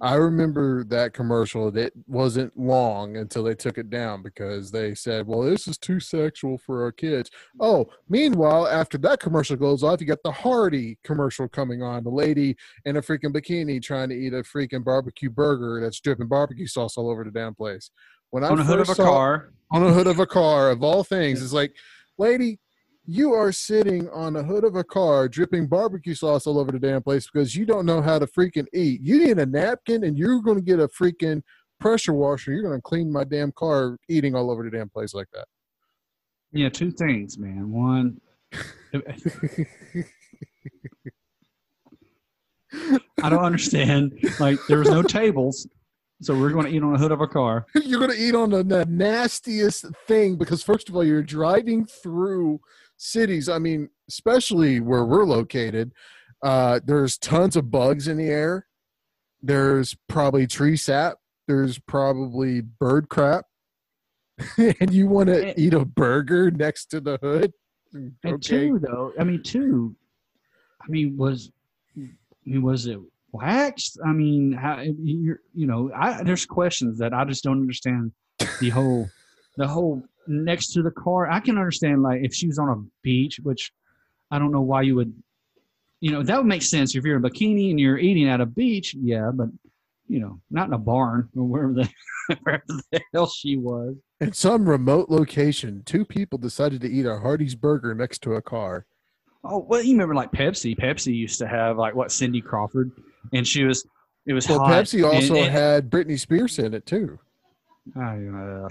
I 0.02 0.14
remember 0.14 0.85
that 0.85 1.12
commercial. 1.12 1.76
It 1.76 1.92
wasn't 2.07 2.59
long 2.59 3.16
until 3.16 3.42
they 3.45 3.54
took 3.54 3.76
it 3.76 3.90
down 3.90 4.23
because 4.23 4.71
they 4.71 4.95
said, 4.95 5.26
"Well, 5.26 5.42
this 5.42 5.69
is 5.69 5.76
too 5.76 6.00
sexual 6.00 6.57
for 6.59 6.83
our 6.83 6.92
kids." 6.92 7.30
Oh, 7.61 7.90
meanwhile, 8.09 8.66
after 8.66 8.97
that 8.99 9.21
commercial 9.21 9.57
goes 9.57 9.83
off, 9.83 10.00
you 10.00 10.07
got 10.07 10.23
the 10.23 10.33
Hardee 10.33 10.99
commercial 11.04 11.49
coming 11.49 11.83
on. 11.83 12.04
The 12.04 12.11
lady 12.11 12.57
in 12.85 12.97
a 12.97 13.02
freaking 13.02 13.33
bikini 13.33 13.83
trying 13.83 14.09
to 14.09 14.14
eat 14.14 14.33
a 14.33 14.42
freaking 14.42 14.85
barbecue 14.85 15.30
burger 15.30 15.80
that's 15.83 16.00
dripping 16.00 16.28
barbecue 16.28 16.66
sauce 16.66 16.97
all 16.97 17.11
over 17.11 17.25
the 17.25 17.30
damn 17.30 17.54
place. 17.54 17.90
When 18.30 18.42
I 18.45 18.49
On 18.49 18.57
the 18.59 18.64
hood 18.64 18.80
of 18.80 18.88
a 18.88 18.95
car. 18.95 19.52
on 19.71 19.85
the 19.85 19.92
hood 19.92 20.07
of 20.07 20.19
a 20.19 20.26
car, 20.26 20.71
of 20.71 20.83
all 20.83 21.04
things, 21.04 21.42
it's 21.42 21.52
like, 21.52 21.75
lady, 22.16 22.59
you 23.11 23.33
are 23.33 23.50
sitting 23.50 24.09
on 24.11 24.35
the 24.35 24.43
hood 24.45 24.62
of 24.62 24.76
a 24.76 24.85
car 24.85 25.29
dripping 25.29 25.67
barbecue 25.67 26.14
sauce 26.14 26.47
all 26.47 26.61
over 26.61 26.71
the 26.71 26.79
damn 26.79 27.02
place 27.02 27.29
because 27.29 27.57
you 27.57 27.67
don't 27.67 27.85
know 27.85 28.00
how 28.00 28.21
to 28.21 28.26
freaking 28.26 28.69
eat. 28.73 29.00
You 29.02 29.26
need 29.26 29.38
a 29.38 29.47
napkin 29.47 30.05
and 30.05 30.17
you're 30.17 30.40
going 30.40 30.59
to 30.59 30.62
get 30.62 30.79
a 30.79 30.87
freaking 30.87 31.43
pressure 31.81 32.12
washer. 32.12 32.52
You're 32.52 32.62
going 32.62 32.79
to 32.79 32.83
clean 32.83 33.11
my 33.11 33.25
damn 33.25 33.50
car 33.50 33.97
eating 34.09 34.37
all 34.37 34.49
over 34.49 34.62
the 34.62 34.71
damn 34.71 34.88
place 34.88 35.12
like 35.12 35.26
that. 35.33 35.47
Yeah, 36.52 36.69
two 36.69 36.93
things, 36.93 37.37
man. 37.37 37.73
One, 37.73 38.21
I 43.23 43.29
don't 43.29 43.45
understand. 43.45 44.12
Like 44.38 44.61
there 44.69 44.79
was 44.79 44.88
no 44.88 45.02
tables, 45.02 45.67
so 46.23 46.38
we're 46.38 46.50
going 46.50 46.67
to 46.67 46.73
eat 46.73 46.83
on 46.83 46.93
the 46.93 46.99
hood 46.99 47.11
of 47.11 47.21
a 47.21 47.26
car. 47.26 47.67
you're 47.75 47.99
going 47.99 48.12
to 48.12 48.23
eat 48.23 48.37
on 48.37 48.50
the, 48.50 48.62
the 48.62 48.87
nastiest 48.87 49.87
thing 50.07 50.37
because, 50.37 50.62
first 50.62 50.88
of 50.88 50.95
all, 50.95 51.02
you're 51.02 51.23
driving 51.23 51.87
through 51.87 52.61
cities. 53.00 53.49
I 53.49 53.59
mean, 53.59 53.88
especially 54.09 54.80
where 54.80 55.04
we're 55.04 55.25
located, 55.25 55.92
uh, 56.42 56.80
there's 56.85 57.19
tons 57.19 57.57
of 57.57 57.71
bugs 57.71 58.07
in 58.09 58.16
the 58.16 58.28
air. 58.28 58.66
There's 59.42 59.97
probably 60.09 60.47
tree 60.47 60.76
sap. 60.76 61.19
There's 61.49 61.78
probably 61.78 62.61
bird 62.61 63.09
crap. 63.09 63.47
and 64.57 64.92
you 64.92 65.07
want 65.07 65.28
to 65.28 65.59
eat 65.61 65.75
a 65.75 65.85
burger 65.85 66.50
next 66.50 66.87
to 66.87 67.00
the 67.00 67.19
hood? 67.23 67.52
And 67.92 68.14
Okay. 68.25 68.38
two, 68.69 68.78
though, 68.78 69.12
I 69.19 69.25
mean, 69.25 69.42
two. 69.42 69.97
I 70.83 70.88
mean, 70.88 71.16
was 71.16 71.50
I 71.99 72.09
mean, 72.47 72.62
was 72.62 72.87
it 72.87 72.99
waxed? 73.33 73.99
I 74.04 74.12
mean, 74.12 74.52
how 74.52 74.80
you're, 74.80 75.40
you 75.54 75.66
know, 75.66 75.90
I 75.95 76.23
there's 76.23 76.47
questions 76.47 76.99
that 76.99 77.12
I 77.12 77.25
just 77.25 77.45
don't 77.45 77.61
understand. 77.61 78.12
The 78.61 78.71
whole, 78.71 79.11
the 79.57 79.66
whole 79.66 80.02
next 80.26 80.73
to 80.73 80.83
the 80.83 80.90
car. 80.90 81.30
I 81.30 81.40
can 81.40 81.57
understand 81.59 82.02
like 82.02 82.23
if 82.23 82.35
she 82.35 82.47
was 82.47 82.59
on 82.59 82.69
a 82.69 82.76
beach, 83.02 83.40
which 83.42 83.73
I 84.30 84.38
don't 84.38 84.52
know 84.52 84.61
why 84.61 84.83
you 84.83 84.95
would, 84.97 85.12
you 86.00 86.12
know, 86.12 86.23
that 86.23 86.37
would 86.37 86.47
make 86.47 86.62
sense 86.62 86.95
if 86.95 87.04
you're 87.04 87.16
in 87.16 87.25
a 87.25 87.28
bikini 87.28 87.71
and 87.71 87.80
you're 87.80 87.99
eating 87.99 88.28
at 88.28 88.40
a 88.40 88.47
beach. 88.47 88.95
Yeah, 88.95 89.30
but 89.33 89.49
you 90.09 90.21
know, 90.21 90.40
not 90.50 90.69
in 90.69 90.73
a 90.73 90.78
barn 90.78 91.28
or 91.37 91.45
wherever 91.45 91.73
the 91.73 91.88
wherever 92.42 92.64
the 92.92 93.00
hell 93.12 93.28
she 93.28 93.57
was. 93.57 93.97
In 94.21 94.33
some 94.33 94.69
remote 94.69 95.09
location, 95.09 95.83
two 95.85 96.04
people 96.04 96.38
decided 96.38 96.80
to 96.83 96.90
eat 96.90 97.07
a 97.07 97.11
Hardee's 97.11 97.54
burger 97.54 97.95
next 97.95 98.23
to 98.23 98.35
a 98.35 98.42
car. 98.42 98.87
Oh 99.45 99.59
well, 99.59 99.83
you 99.83 99.92
remember 99.92 100.14
like 100.14 100.33
Pepsi. 100.33 100.78
Pepsi 100.78 101.14
used 101.14 101.38
to 101.38 101.49
have 101.49 101.78
like 101.78 101.95
what 101.95 102.12
Cindy 102.12 102.40
Crawford, 102.40 102.92
and 103.33 103.47
she 103.47 103.64
was 103.64 103.87
it 104.26 104.33
was 104.33 104.49
Well, 104.49 104.59
hot. 104.61 104.71
Pepsi 104.71 105.04
also 105.04 105.35
and, 105.35 105.45
and, 105.45 105.52
had 105.52 105.90
Britney 105.90 106.19
Spears 106.19 106.59
in 106.59 106.75
it 106.75 106.87
too. 106.87 107.19
I, 107.97 108.16
uh, 108.26 108.69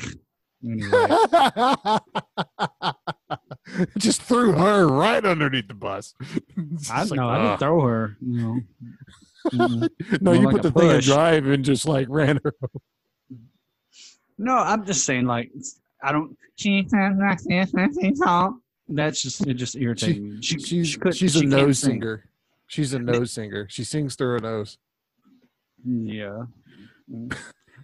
anyway, 0.64 2.00
Just 3.98 4.22
threw 4.24 4.54
her 4.54 4.88
right 4.88 5.24
underneath 5.24 5.68
the 5.68 5.74
bus. 5.76 6.14
I 6.92 7.02
just 7.02 7.14
know 7.14 7.28
like, 7.28 7.38
I 7.38 7.42
ugh. 7.42 7.48
didn't 7.48 7.60
throw 7.60 7.82
her. 7.82 8.18
You 8.22 8.42
know. 8.42 8.60
Mm-mm. 9.54 9.90
no, 10.22 10.32
more 10.34 10.36
you 10.36 10.46
like 10.48 10.56
put 10.56 10.66
a 10.66 10.70
the 10.70 10.80
thing 10.80 10.90
in 10.90 10.96
push. 10.98 11.06
drive 11.06 11.48
and 11.48 11.64
just 11.64 11.86
like 11.88 12.08
ran 12.10 12.40
her. 12.44 12.54
no, 14.38 14.56
I'm 14.56 14.86
just 14.86 15.06
saying 15.06 15.26
like 15.26 15.52
I 16.04 16.12
don't. 16.12 16.36
She 16.56 16.86
says 16.90 17.14
like 17.20 17.42
this, 17.44 17.74
and 17.74 17.94
she 18.02 18.12
talk. 18.14 18.54
That's 18.88 19.22
just 19.22 19.46
it. 19.46 19.54
Just 19.54 19.76
irritates 19.76 20.20
me. 20.20 20.42
She, 20.42 20.60
She's 20.60 20.88
she 20.90 21.12
she's 21.12 21.36
a 21.36 21.40
can't 21.42 21.52
nose 21.52 21.80
sing. 21.80 21.92
singer. 21.92 22.26
She's 22.68 22.94
a 22.94 23.00
nose 23.00 23.32
singer. 23.32 23.68
She 23.70 23.84
sings 23.84 24.16
through 24.16 24.30
her 24.34 24.40
nose. 24.40 24.78
Yeah. 25.86 26.44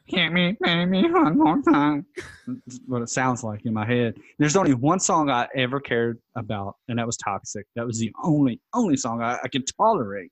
Can't 0.10 0.34
me, 0.34 0.56
pay 0.64 0.86
me 0.86 1.10
one 1.12 1.38
more 1.38 1.62
time. 1.64 2.06
That's 2.48 2.80
what 2.86 3.02
it 3.02 3.10
sounds 3.10 3.44
like 3.44 3.66
in 3.66 3.74
my 3.74 3.86
head. 3.86 4.16
There's 4.38 4.56
only 4.56 4.74
one 4.76 5.00
song 5.00 5.30
I 5.32 5.48
ever 5.56 5.80
cared 5.80 6.20
about, 6.36 6.76
and 6.88 7.00
that 7.00 7.08
was 7.08 7.18
Toxic. 7.18 7.66
That 7.76 7.88
was 7.88 8.00
the 8.00 8.12
only 8.24 8.60
only 8.74 8.98
song 8.98 9.22
I, 9.24 9.40
I 9.44 9.48
could 9.48 9.64
tolerate. 9.78 10.32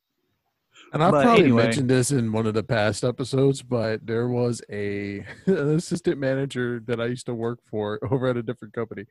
And 0.92 1.04
I've 1.04 1.12
But 1.12 1.24
probably 1.24 1.46
anyway. 1.46 1.64
mentioned 1.66 1.90
this 1.90 2.12
in 2.12 2.32
one 2.32 2.46
of 2.46 2.54
the 2.54 2.64
past 2.64 3.04
episodes, 3.04 3.64
but 3.64 4.06
there 4.06 4.28
was 4.28 4.62
a 4.72 5.26
an 5.48 5.70
assistant 5.76 6.20
manager 6.20 6.80
that 6.86 7.02
I 7.02 7.06
used 7.08 7.26
to 7.26 7.34
work 7.34 7.60
for 7.66 8.00
over 8.12 8.28
at 8.28 8.38
a 8.38 8.44
different 8.44 8.76
company, 8.76 9.06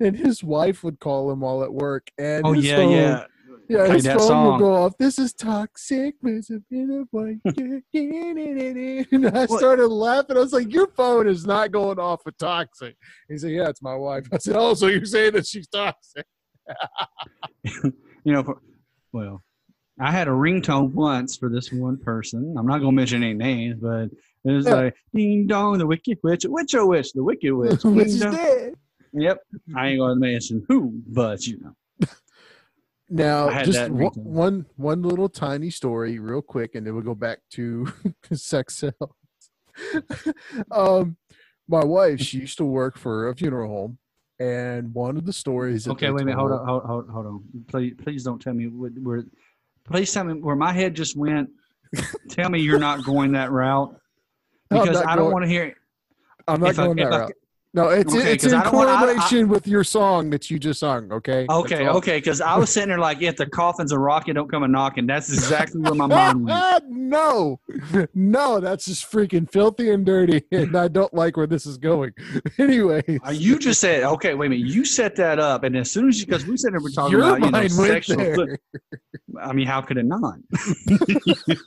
and 0.00 0.16
his 0.16 0.42
wife 0.42 0.82
would 0.82 1.00
call 1.00 1.30
him 1.30 1.40
while 1.40 1.62
at 1.62 1.72
work, 1.72 2.08
and 2.16 2.46
Oh 2.46 2.52
yeah, 2.54 2.76
phone- 2.76 2.92
yeah. 2.92 3.24
Yeah, 3.68 3.86
Play 3.86 3.94
his 3.96 4.04
that 4.04 4.18
phone 4.18 4.28
song. 4.28 4.52
would 4.52 4.58
go 4.60 4.74
off. 4.74 4.92
This 4.98 5.18
is 5.18 5.32
toxic. 5.34 6.14
there's 6.22 6.50
a 6.50 6.60
bit 6.70 6.88
of 6.90 7.06
white." 7.10 7.38
and 9.12 9.26
I 9.28 9.46
started 9.46 9.88
laughing. 9.88 10.36
I 10.36 10.40
was 10.40 10.52
like, 10.52 10.72
"Your 10.72 10.88
phone 10.88 11.28
is 11.28 11.46
not 11.46 11.70
going 11.72 11.98
off 11.98 12.20
with 12.24 12.36
toxic." 12.38 12.96
He 13.28 13.36
said, 13.38 13.50
"Yeah, 13.52 13.68
it's 13.68 13.82
my 13.82 13.94
wife." 13.94 14.26
I 14.32 14.38
said, 14.38 14.56
"Oh, 14.56 14.74
so 14.74 14.86
you're 14.86 15.04
saying 15.04 15.32
that 15.34 15.46
she's 15.46 15.68
toxic?" 15.68 16.26
You 18.24 18.32
know, 18.32 18.42
for, 18.42 18.60
well, 19.12 19.42
I 20.00 20.10
had 20.12 20.28
a 20.28 20.32
ringtone 20.32 20.92
once 20.92 21.36
for 21.36 21.48
this 21.48 21.72
one 21.72 21.96
person. 21.98 22.54
I'm 22.58 22.66
not 22.66 22.78
gonna 22.78 22.92
mention 22.92 23.22
any 23.22 23.34
names, 23.34 23.78
but 23.80 24.10
it 24.44 24.52
was 24.52 24.66
Yeah. 24.66 24.74
like 24.74 24.96
Ding 25.14 25.46
Dong, 25.46 25.78
the 25.78 25.86
Wicked 25.86 26.18
Witch, 26.22 26.44
Witch 26.48 26.74
oh 26.74 26.86
Witch, 26.86 27.12
the 27.12 27.22
Wicked 27.22 27.52
Witch. 27.52 27.82
Ding 27.82 28.00
is 28.00 28.20
dead. 28.20 28.74
Yep. 29.12 29.38
I 29.76 29.88
ain't 29.88 29.98
gonna 30.00 30.16
mention 30.16 30.64
who, 30.68 31.00
but 31.08 31.46
you 31.46 31.58
know. 31.60 31.72
Now, 33.10 33.62
just 33.64 33.90
one, 33.90 34.10
one 34.14 34.66
one 34.76 35.02
little 35.02 35.28
tiny 35.28 35.70
story, 35.70 36.18
real 36.18 36.42
quick, 36.42 36.74
and 36.74 36.86
then 36.86 36.94
we'll 36.94 37.02
go 37.04 37.14
back 37.14 37.38
to 37.52 37.90
sex 38.32 38.76
cells. 38.76 38.94
um, 40.70 41.16
my 41.68 41.84
wife, 41.84 42.20
she 42.20 42.38
used 42.38 42.58
to 42.58 42.64
work 42.64 42.98
for 42.98 43.28
a 43.30 43.34
funeral 43.34 43.68
home, 43.70 43.98
and 44.38 44.92
one 44.92 45.16
of 45.16 45.24
the 45.24 45.32
stories. 45.32 45.88
Okay, 45.88 46.10
wait 46.10 46.22
a 46.22 46.24
minute. 46.26 46.38
Hold 46.38 46.52
on, 46.52 46.66
hold, 46.66 46.84
hold, 46.84 47.10
hold 47.10 47.26
on. 47.26 47.44
Please, 47.68 47.94
please 48.02 48.24
don't 48.24 48.40
tell 48.40 48.54
me 48.54 48.66
where. 48.66 49.24
Please 49.84 50.12
tell 50.12 50.24
me 50.24 50.34
where 50.34 50.56
my 50.56 50.72
head 50.72 50.94
just 50.94 51.16
went. 51.16 51.48
tell 52.28 52.50
me 52.50 52.60
you're 52.60 52.78
not 52.78 53.02
going 53.04 53.32
that 53.32 53.50
route 53.50 53.98
because 54.70 54.98
I 54.98 55.16
don't 55.16 55.24
going- 55.24 55.32
want 55.32 55.44
to 55.44 55.48
hear. 55.48 55.74
I'm 56.46 56.60
not 56.60 56.70
if 56.70 56.76
going 56.76 56.98
if 56.98 57.08
that 57.08 57.12
I- 57.12 57.18
route. 57.20 57.32
No, 57.78 57.90
it's 57.90 58.12
Okay, 58.12 58.32
it's 58.32 58.42
'cause 58.42 58.52
in 58.52 58.58
I 58.58 58.64
don't 58.64 58.72
wanna- 58.74 58.90
I- 58.90 58.94
I- 58.94 58.98
correlation 59.14 59.48
with 59.48 59.68
your 59.68 59.84
song 59.84 60.30
that 60.30 60.50
you 60.50 60.58
just 60.58 60.80
sung. 60.80 61.12
Okay. 61.12 61.46
Okay, 61.48 61.86
all. 61.86 61.98
okay, 61.98 62.16
because 62.18 62.40
I 62.40 62.56
was 62.58 62.70
sitting 62.70 62.88
there 62.88 62.98
like, 62.98 63.22
if 63.22 63.36
the 63.36 63.46
coffin's 63.46 63.92
a 63.92 63.98
rocket, 63.98 64.34
don't 64.34 64.50
come 64.50 64.64
a 64.64 64.68
knocking. 64.68 65.06
That's 65.06 65.32
exactly 65.32 65.80
where 65.80 65.94
my 65.94 66.06
mind 66.06 66.44
went. 66.44 66.84
no, 66.90 67.60
no, 68.14 68.58
that's 68.58 68.86
just 68.86 69.10
freaking 69.12 69.48
filthy 69.48 69.90
and 69.90 70.04
dirty, 70.04 70.42
and 70.50 70.76
I 70.76 70.88
don't 70.88 71.14
like 71.14 71.36
where 71.36 71.46
this 71.46 71.66
is 71.66 71.78
going. 71.78 72.12
anyway, 72.58 73.02
Uh, 73.24 73.30
You 73.30 73.58
just 73.60 73.80
said, 73.80 74.02
okay, 74.02 74.34
wait 74.34 74.46
a 74.46 74.50
minute. 74.50 74.66
You 74.66 74.84
set 74.84 75.14
that 75.16 75.38
up, 75.38 75.62
and 75.62 75.76
as 75.76 75.88
soon 75.90 76.08
as 76.08 76.18
you, 76.18 76.26
because 76.26 76.46
we 76.46 76.56
said 76.56 76.72
we're 76.80 76.90
talking 76.90 77.12
your 77.12 77.20
about, 77.20 77.34
you 77.38 77.44
know, 77.44 77.50
mind 77.52 77.72
went 77.78 77.92
sexual. 78.04 78.16
there. 78.16 78.58
I 79.40 79.52
mean, 79.52 79.68
how 79.68 79.82
could 79.82 79.98
it 79.98 80.04
not? 80.06 80.34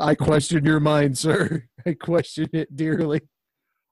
I 0.00 0.14
question 0.14 0.64
your 0.64 0.80
mind, 0.80 1.18
sir. 1.18 1.64
I 1.86 1.94
question 1.94 2.48
it 2.52 2.74
dearly. 2.74 3.20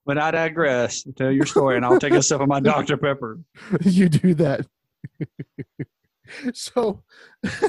But 0.06 0.18
I 0.18 0.30
digress. 0.30 1.04
Tell 1.16 1.32
your 1.32 1.46
story, 1.46 1.76
and 1.76 1.84
I'll 1.84 1.98
take 1.98 2.12
a 2.12 2.22
sip 2.22 2.40
of 2.40 2.46
my 2.46 2.60
Dr. 2.60 2.96
Pepper. 2.96 3.40
you 3.80 4.08
do 4.08 4.34
that. 4.34 4.64
so, 6.54 7.02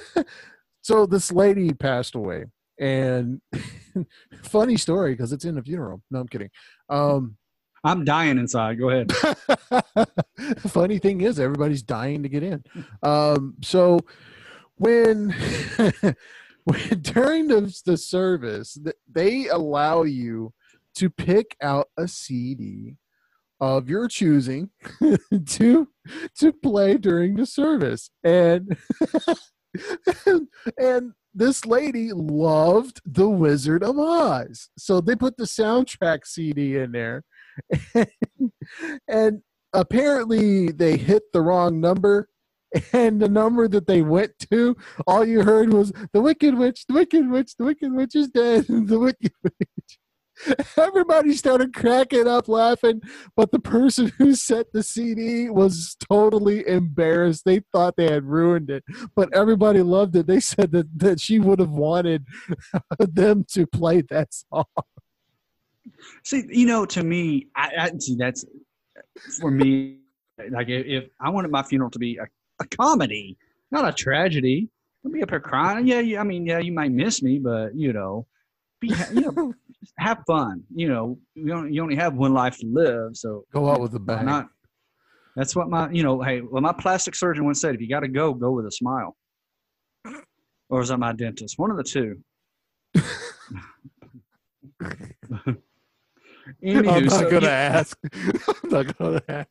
so 0.84 1.08
this 1.08 1.32
lady 1.32 1.74
passed 1.74 2.14
away, 2.14 2.46
and 2.80 3.42
funny 4.44 4.78
story 4.78 5.14
because 5.14 5.34
it's 5.34 5.46
in 5.46 5.56
the 5.56 5.64
funeral. 5.64 6.04
No, 6.12 6.20
I'm 6.20 6.28
kidding. 6.28 6.52
Um, 6.90 7.38
I'm 7.84 8.06
dying 8.06 8.38
inside. 8.38 8.78
Go 8.80 8.90
ahead. 8.90 9.12
Funny 10.60 11.00
thing 11.00 11.22
is, 11.22 11.40
everybody's 11.40 11.82
dying 11.82 12.22
to 12.22 12.30
get 12.30 12.44
in. 12.44 12.64
Um, 13.02 13.56
so 13.64 14.00
when, 14.76 15.34
when 16.66 17.02
during 17.02 17.48
the, 17.48 17.82
the 17.86 17.98
service, 17.98 18.78
they 19.10 19.48
allow 19.48 20.04
you 20.04 20.54
to 20.98 21.10
pick 21.10 21.56
out 21.62 21.88
a 21.98 22.08
CD 22.08 22.98
of 23.60 23.90
your 23.90 24.08
choosing 24.08 24.70
to 25.46 25.88
to 26.38 26.54
play 26.54 26.98
during 26.98 27.36
the 27.36 27.46
service, 27.46 28.10
and 28.24 28.78
and 30.78 31.14
this 31.34 31.66
lady 31.66 32.12
loved 32.14 33.02
The 33.06 33.30
Wizard 33.30 33.84
of 33.84 33.98
Oz, 34.00 34.70
so 34.78 35.02
they 35.02 35.16
put 35.16 35.38
the 35.38 35.44
soundtrack 35.44 36.26
CD 36.26 36.78
in 36.78 36.92
there, 36.92 37.24
and, 37.94 38.08
and 39.08 39.42
apparently 39.74 40.72
they 40.72 40.98
hit 40.98 41.24
the 41.34 41.42
wrong 41.42 41.80
number. 41.80 42.30
And 42.92 43.22
the 43.22 43.30
number 43.30 43.70
that 43.70 43.88
they 43.88 44.02
went 44.02 44.34
to 44.52 44.76
all 45.08 45.26
you 45.26 45.42
heard 45.42 45.72
was 45.72 45.94
the 46.12 46.20
wicked 46.22 46.58
witch 46.58 46.84
the 46.90 46.96
wicked 46.96 47.32
witch 47.32 47.56
the 47.58 47.64
wicked 47.64 47.94
witch 47.94 48.14
is 48.14 48.28
dead 48.28 48.66
the 48.68 49.00
wicked 49.00 49.32
witch 49.42 49.98
everybody 50.78 51.34
started 51.34 51.74
cracking 51.74 52.28
up 52.28 52.48
laughing 52.48 53.02
but 53.36 53.52
the 53.52 53.60
person 53.60 54.12
who 54.18 54.36
set 54.36 54.72
the 54.72 54.84
cd 54.84 55.50
was 55.50 55.96
totally 56.10 56.68
embarrassed 56.68 57.44
they 57.46 57.62
thought 57.74 57.96
they 57.98 58.12
had 58.12 58.24
ruined 58.24 58.70
it 58.70 58.84
but 59.16 59.30
everybody 59.34 59.82
loved 59.82 60.16
it 60.16 60.28
they 60.28 60.40
said 60.40 60.72
that, 60.72 60.88
that 60.98 61.20
she 61.20 61.40
would 61.40 61.60
have 61.60 61.72
wanted 61.72 62.26
them 63.00 63.46
to 63.50 63.66
play 63.66 64.02
that 64.02 64.28
song 64.34 64.66
See, 66.24 66.46
you 66.50 66.66
know, 66.66 66.86
to 66.86 67.04
me, 67.04 67.48
I, 67.56 67.72
I 67.80 67.92
see 67.98 68.16
that's 68.16 68.46
for 69.40 69.52
me. 69.52 70.00
Like, 70.50 70.70
if, 70.70 70.86
if 70.86 71.10
I 71.20 71.30
wanted 71.30 71.52
my 71.52 71.64
funeral 71.64 71.90
to 71.92 72.00
be 72.00 72.18
a, 72.18 72.28
a 72.62 72.68
comedy, 72.68 73.38
not 73.72 73.88
a 73.88 73.92
tragedy, 73.92 74.70
I'd 75.06 75.12
be 75.12 75.24
up 75.24 75.30
here 75.30 75.40
crying. 75.40 75.88
Yeah, 75.88 76.00
yeah, 76.00 76.22
I 76.22 76.24
mean, 76.24 76.46
yeah, 76.46 76.60
you 76.60 76.72
might 76.72 76.92
miss 76.92 77.22
me, 77.22 77.40
but 77.40 77.76
you 77.76 77.94
know, 77.94 78.28
be 78.80 78.90
you 79.14 79.22
know, 79.22 79.54
just 79.80 79.94
have 79.98 80.24
fun. 80.28 80.64
You 80.74 80.90
know, 80.90 81.20
you 81.36 81.54
only, 81.54 81.74
you 81.74 81.82
only 81.82 81.96
have 81.96 82.16
one 82.16 82.34
life 82.34 82.58
to 82.60 82.68
live, 82.68 83.16
so 83.16 83.46
go 83.54 83.70
out 83.70 83.80
with 83.80 83.94
a 83.96 84.00
why 84.00 84.16
bang 84.16 84.26
not? 84.26 84.48
That's 85.36 85.56
what 85.56 85.70
my, 85.70 85.90
you 85.92 86.02
know, 86.02 86.22
hey, 86.22 86.42
well, 86.42 86.64
my 86.64 86.74
plastic 86.74 87.14
surgeon 87.14 87.46
once 87.46 87.62
said, 87.62 87.76
if 87.76 87.82
you 87.82 87.88
got 87.88 88.00
to 88.00 88.08
go, 88.08 88.34
go 88.34 88.52
with 88.52 88.66
a 88.66 88.72
smile. 88.72 89.16
Or 90.70 90.80
was 90.80 90.90
that 90.90 90.98
my 90.98 91.14
dentist? 91.14 91.60
One 91.60 91.70
of 91.70 91.78
the 91.78 91.84
two. 91.84 92.20
i'm 96.64 96.86
not 96.86 97.12
so, 97.12 97.30
gonna 97.30 97.46
you- 97.46 97.52
ask 97.52 97.98
i'm 98.64 98.70
not 98.70 98.98
gonna 98.98 99.22
ask 99.28 99.48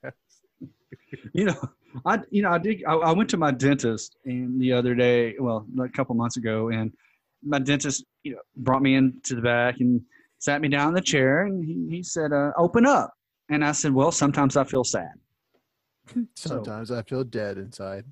you 1.33 1.45
know 1.45 1.69
i 2.07 2.19
you 2.31 2.43
know 2.43 2.51
i 2.51 2.59
did 2.59 2.83
I, 2.87 2.95
I 2.95 3.13
went 3.13 3.29
to 3.31 3.37
my 3.37 3.51
dentist 3.51 4.17
and 4.25 4.61
the 4.61 4.73
other 4.73 4.95
day 4.95 5.35
well 5.39 5.67
a 5.81 5.89
couple 5.91 6.15
months 6.15 6.37
ago 6.37 6.71
and 6.71 6.93
my 7.43 7.59
dentist 7.59 8.05
you 8.23 8.33
know 8.33 8.41
brought 8.57 8.83
me 8.83 8.95
into 8.95 9.35
the 9.35 9.43
back 9.43 9.77
and 9.81 10.01
sat 10.39 10.61
me 10.61 10.69
down 10.69 10.89
in 10.89 10.95
the 10.95 11.01
chair 11.01 11.47
and 11.47 11.65
he, 11.65 11.97
he 11.97 12.03
said 12.03 12.33
uh, 12.33 12.51
open 12.59 12.87
up. 12.87 13.13
And 13.49 13.65
i 13.65 13.73
said 13.73 13.93
well 13.93 14.11
sometimes 14.13 14.57
i 14.57 14.65
feel 14.65 14.85
sad. 14.85 15.13
So- 16.37 16.49
sometimes 16.51 16.91
i 16.91 17.03
feel 17.03 17.25
dead 17.25 17.59
inside. 17.59 18.05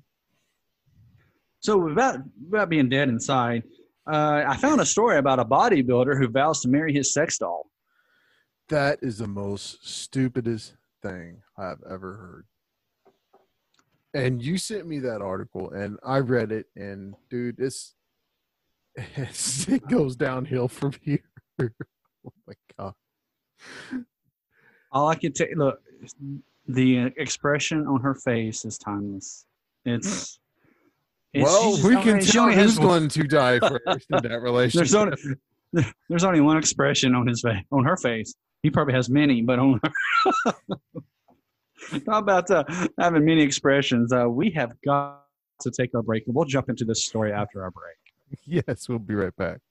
So 1.59 1.89
about 1.89 2.19
about 2.47 2.69
being 2.69 2.89
dead 2.89 3.09
inside 3.09 3.63
uh, 4.11 4.43
i 4.47 4.55
found 4.57 4.79
a 4.81 4.85
story 4.85 5.17
about 5.17 5.39
a 5.39 5.45
bodybuilder 5.45 6.17
who 6.17 6.27
vows 6.27 6.61
to 6.61 6.69
marry 6.69 6.93
his 6.93 7.11
sex 7.13 7.37
doll. 7.39 7.67
That 8.69 8.99
is 9.01 9.17
the 9.17 9.27
most 9.27 9.87
stupidest 9.87 10.75
thing 11.01 11.41
I've 11.57 11.81
ever 11.89 12.13
heard. 12.15 12.45
And 14.13 14.41
you 14.41 14.57
sent 14.57 14.87
me 14.87 14.99
that 14.99 15.21
article, 15.21 15.71
and 15.71 15.99
I 16.05 16.19
read 16.19 16.51
it, 16.53 16.67
and 16.77 17.15
dude, 17.29 17.59
it's 17.59 17.94
it 18.97 19.87
goes 19.87 20.15
downhill 20.15 20.67
from 20.67 20.93
here. 21.01 21.23
oh 21.61 22.33
my 22.47 22.53
god! 22.77 22.93
all 24.91 25.07
i 25.07 25.15
can 25.15 25.31
tell 25.31 25.47
look 25.55 25.79
the 26.67 27.11
expression 27.17 27.85
on 27.87 28.01
her 28.01 28.15
face 28.15 28.65
is 28.65 28.77
timeless 28.77 29.45
it's, 29.85 30.39
it's 31.33 31.43
well, 31.43 31.77
we 31.83 31.95
can 32.01 32.19
tell 32.19 32.51
who's 32.51 32.79
going 32.79 33.07
to 33.09 33.23
die 33.23 33.59
first 33.85 34.07
in 34.09 34.23
that 34.23 34.41
relationship. 34.41 34.89
There's 34.89 34.95
only 34.95 35.87
there's 36.09 36.23
only 36.23 36.41
one 36.41 36.57
expression 36.57 37.13
on 37.13 37.27
his 37.27 37.41
face 37.41 37.63
on 37.71 37.83
her 37.83 37.97
face. 37.97 38.33
He 38.63 38.71
probably 38.71 38.95
has 38.95 39.09
many, 39.09 39.41
but 39.43 39.59
on 39.59 39.79
her. 39.83 40.53
How 42.07 42.17
about 42.17 42.49
uh, 42.49 42.63
having 42.99 43.25
many 43.25 43.43
expressions? 43.43 44.11
Uh, 44.11 44.27
we 44.27 44.49
have 44.51 44.73
got 44.83 45.21
to 45.61 45.69
take 45.69 45.93
our 45.93 46.01
break. 46.01 46.23
We'll 46.25 46.45
jump 46.45 46.69
into 46.69 46.83
this 46.83 47.05
story 47.05 47.31
after 47.31 47.63
our 47.63 47.69
break. 47.69 48.04
yes, 48.45 48.89
we'll 48.89 48.99
be 48.99 49.15
right 49.15 49.35
back. 49.35 49.61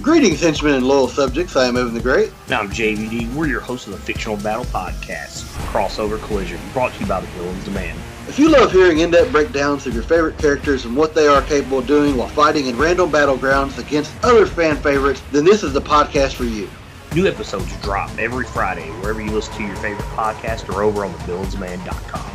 Greetings, 0.00 0.40
henchmen 0.40 0.74
and 0.74 0.86
loyal 0.88 1.06
subjects. 1.06 1.54
I 1.54 1.66
am 1.66 1.76
Evan 1.76 1.92
the 1.92 2.00
Great. 2.00 2.32
And 2.46 2.54
I'm 2.54 2.70
JVD. 2.70 3.34
We're 3.34 3.46
your 3.46 3.60
hosts 3.60 3.86
of 3.88 3.92
the 3.92 3.98
Fictional 3.98 4.38
Battle 4.38 4.64
Podcast, 4.64 5.44
Crossover 5.70 6.20
Collision, 6.22 6.58
brought 6.72 6.94
to 6.94 7.00
you 7.00 7.06
by 7.06 7.20
the 7.20 7.26
Villains 7.28 7.64
Demand. 7.64 7.98
If 8.28 8.38
you 8.38 8.50
love 8.50 8.70
hearing 8.70 8.98
in-depth 8.98 9.32
breakdowns 9.32 9.86
of 9.86 9.94
your 9.94 10.02
favorite 10.02 10.36
characters 10.36 10.84
and 10.84 10.94
what 10.94 11.14
they 11.14 11.26
are 11.26 11.40
capable 11.40 11.78
of 11.78 11.86
doing 11.86 12.14
while 12.14 12.28
fighting 12.28 12.66
in 12.66 12.76
random 12.76 13.10
battlegrounds 13.10 13.78
against 13.78 14.12
other 14.22 14.44
fan 14.44 14.76
favorites, 14.76 15.22
then 15.32 15.46
this 15.46 15.62
is 15.62 15.72
the 15.72 15.80
podcast 15.80 16.34
for 16.34 16.44
you. 16.44 16.68
New 17.14 17.26
episodes 17.26 17.74
drop 17.80 18.10
every 18.18 18.44
Friday 18.44 18.90
wherever 19.00 19.22
you 19.22 19.30
listen 19.30 19.54
to 19.54 19.62
your 19.62 19.76
favorite 19.76 20.04
podcast 20.08 20.68
or 20.68 20.82
over 20.82 21.06
on 21.06 21.14
thebuildsman.com. 21.14 22.30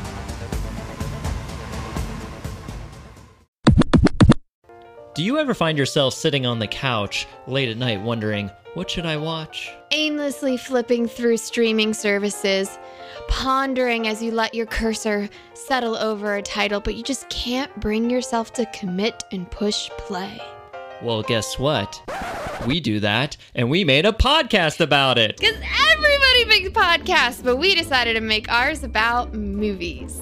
Do 5.13 5.23
you 5.23 5.37
ever 5.37 5.53
find 5.53 5.77
yourself 5.77 6.15
sitting 6.15 6.47
on 6.47 6.57
the 6.57 6.65
couch 6.65 7.27
late 7.45 7.69
at 7.69 7.77
night 7.77 8.01
wondering, 8.01 8.49
what 8.73 8.89
should 8.89 9.05
I 9.05 9.17
watch? 9.17 9.71
aimlessly 9.93 10.57
flipping 10.57 11.07
through 11.07 11.37
streaming 11.37 11.93
services, 11.93 12.77
pondering 13.27 14.07
as 14.07 14.21
you 14.21 14.31
let 14.31 14.53
your 14.53 14.65
cursor 14.65 15.29
settle 15.53 15.95
over 15.95 16.35
a 16.35 16.41
title, 16.41 16.79
but 16.79 16.95
you 16.95 17.03
just 17.03 17.29
can't 17.29 17.73
bring 17.79 18.09
yourself 18.09 18.53
to 18.53 18.65
commit 18.73 19.23
and 19.31 19.49
push 19.51 19.89
play. 19.97 20.41
Well, 21.01 21.21
guess 21.21 21.59
what? 21.59 22.01
We 22.65 22.79
do 22.79 22.99
that, 23.01 23.35
and 23.55 23.69
we 23.69 23.83
made 23.83 24.05
a 24.05 24.11
podcast 24.11 24.79
about 24.79 25.17
it. 25.17 25.37
Because 25.37 25.57
everybody 25.91 26.45
makes 26.45 26.69
podcasts, 26.69 27.43
but 27.43 27.57
we 27.57 27.75
decided 27.75 28.13
to 28.13 28.21
make 28.21 28.49
ours 28.49 28.83
about 28.83 29.33
movies. 29.33 30.19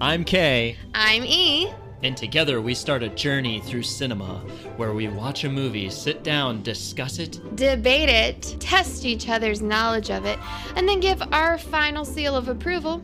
I'm 0.00 0.24
Kay, 0.24 0.76
I'm 0.94 1.24
E. 1.24 1.72
and 2.02 2.16
together 2.16 2.60
we 2.60 2.74
start 2.74 3.02
a 3.02 3.08
journey 3.10 3.60
through 3.60 3.82
cinema 3.82 4.38
where 4.76 4.92
we 4.94 5.08
watch 5.08 5.44
a 5.44 5.50
movie, 5.50 5.90
sit 5.90 6.22
down, 6.22 6.62
discuss 6.62 7.18
it, 7.18 7.40
Debate 7.56 8.08
it, 8.08 8.56
test 8.60 9.04
each 9.04 9.28
other's 9.28 9.60
knowledge 9.60 10.10
of 10.10 10.24
it, 10.24 10.38
and 10.76 10.88
then 10.88 11.00
give 11.00 11.22
our 11.32 11.58
final 11.58 12.04
seal 12.04 12.34
of 12.34 12.48
approval 12.48 13.02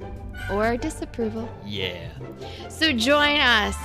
or 0.53 0.77
disapproval. 0.77 1.49
yeah. 1.65 2.09
So 2.69 2.93
join 2.93 3.39
us 3.39 3.77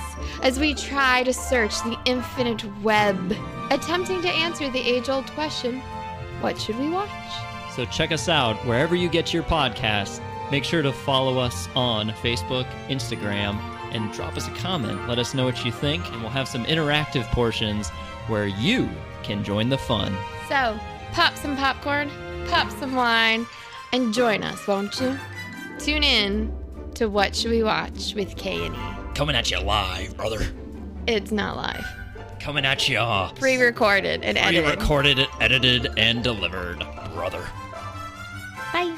as 0.42 0.58
we 0.58 0.74
try 0.74 1.22
to 1.24 1.32
search 1.32 1.74
the 1.82 1.98
infinite 2.04 2.64
web, 2.82 3.34
attempting 3.70 4.22
to 4.22 4.28
answer 4.28 4.68
the 4.70 4.78
age 4.80 5.08
old 5.08 5.26
question 5.32 5.80
what 6.40 6.60
should 6.60 6.76
we 6.78 6.88
watch? 6.90 7.08
So 7.76 7.84
check 7.84 8.10
us 8.10 8.28
out 8.28 8.56
wherever 8.66 8.96
you 8.96 9.08
get 9.08 9.32
your 9.32 9.44
podcasts. 9.44 10.20
Make 10.50 10.64
sure 10.64 10.82
to 10.82 10.92
follow 10.92 11.38
us 11.38 11.68
on 11.76 12.10
Facebook, 12.10 12.66
Instagram, 12.88 13.58
and 13.94 14.12
drop 14.12 14.36
us 14.36 14.48
a 14.48 14.50
comment. 14.52 15.08
Let 15.08 15.18
us 15.18 15.34
know 15.34 15.44
what 15.44 15.64
you 15.64 15.72
think, 15.72 16.06
and 16.12 16.20
we'll 16.20 16.30
have 16.30 16.48
some 16.48 16.64
interactive 16.64 17.24
portions 17.32 17.88
where 18.28 18.46
you 18.46 18.88
can 19.22 19.44
join 19.44 19.68
the 19.68 19.78
fun. 19.78 20.14
So, 20.48 20.78
pop 21.12 21.36
some 21.36 21.56
popcorn, 21.56 22.10
pop 22.48 22.70
some 22.72 22.94
wine, 22.94 23.46
and 23.92 24.12
join 24.12 24.42
us, 24.42 24.66
won't 24.66 24.98
you? 25.00 25.18
Tune 25.78 26.02
in 26.02 26.52
to 26.94 27.08
What 27.08 27.34
Should 27.34 27.50
We 27.50 27.62
Watch 27.62 28.14
with 28.14 28.36
K 28.36 28.66
and 28.66 28.74
E. 28.74 29.14
Coming 29.14 29.36
at 29.36 29.50
you 29.50 29.60
live, 29.60 30.16
brother. 30.16 30.46
It's 31.06 31.32
not 31.32 31.56
live. 31.56 31.86
Coming 32.40 32.64
at 32.64 32.88
you. 32.88 32.98
All 32.98 33.30
Pre 33.34 33.56
recorded 33.56 34.22
and 34.24 34.36
edited. 34.36 34.64
Pre 34.64 34.72
recorded, 34.72 35.26
edited, 35.40 35.88
and 35.96 36.24
delivered, 36.24 36.78
brother. 37.14 37.44
Bye. 38.72 38.96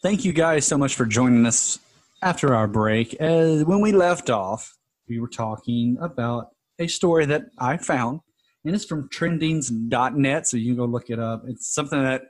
Thank 0.00 0.24
you 0.24 0.32
guys 0.32 0.64
so 0.66 0.78
much 0.78 0.94
for 0.94 1.06
joining 1.06 1.44
us 1.44 1.80
after 2.22 2.54
our 2.54 2.66
break, 2.66 3.16
uh, 3.20 3.58
when 3.64 3.80
we 3.80 3.92
left 3.92 4.30
off, 4.30 4.76
we 5.08 5.20
were 5.20 5.28
talking 5.28 5.96
about 6.00 6.48
a 6.78 6.86
story 6.86 7.26
that 7.26 7.46
I 7.58 7.76
found, 7.76 8.20
and 8.64 8.74
it's 8.74 8.84
from 8.84 9.08
trendings.net, 9.08 10.46
so 10.46 10.56
you 10.56 10.66
can 10.66 10.76
go 10.76 10.84
look 10.84 11.10
it 11.10 11.18
up. 11.18 11.44
It's 11.46 11.72
something 11.72 12.02
that 12.02 12.22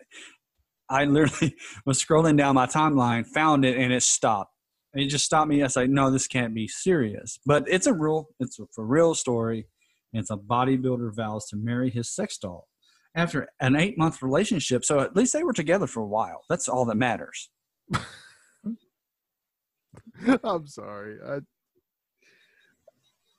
I 0.88 1.04
literally 1.04 1.56
was 1.86 2.02
scrolling 2.02 2.36
down 2.36 2.54
my 2.54 2.66
timeline, 2.66 3.26
found 3.26 3.64
it, 3.64 3.76
and 3.76 3.92
it 3.92 4.02
stopped. 4.02 4.52
And 4.94 5.02
it 5.02 5.08
just 5.08 5.24
stopped 5.24 5.48
me. 5.48 5.60
I 5.60 5.64
was 5.64 5.76
like, 5.76 5.90
no, 5.90 6.10
this 6.10 6.26
can't 6.26 6.54
be 6.54 6.68
serious. 6.68 7.38
But 7.44 7.64
it's 7.66 7.86
a 7.86 7.92
real, 7.92 8.28
it's 8.40 8.58
a 8.58 8.64
for 8.74 8.86
real 8.86 9.14
story. 9.14 9.66
It's 10.12 10.30
a 10.30 10.36
bodybuilder 10.36 11.14
vows 11.14 11.46
to 11.48 11.56
marry 11.56 11.90
his 11.90 12.08
sex 12.08 12.38
doll 12.38 12.66
after 13.14 13.48
an 13.60 13.76
eight 13.76 13.98
month 13.98 14.22
relationship. 14.22 14.84
So 14.84 15.00
at 15.00 15.14
least 15.14 15.34
they 15.34 15.44
were 15.44 15.52
together 15.52 15.86
for 15.86 16.00
a 16.00 16.06
while. 16.06 16.44
That's 16.48 16.68
all 16.68 16.86
that 16.86 16.96
matters. 16.96 17.50
I'm 20.44 20.66
sorry. 20.66 21.16
I, 21.26 21.38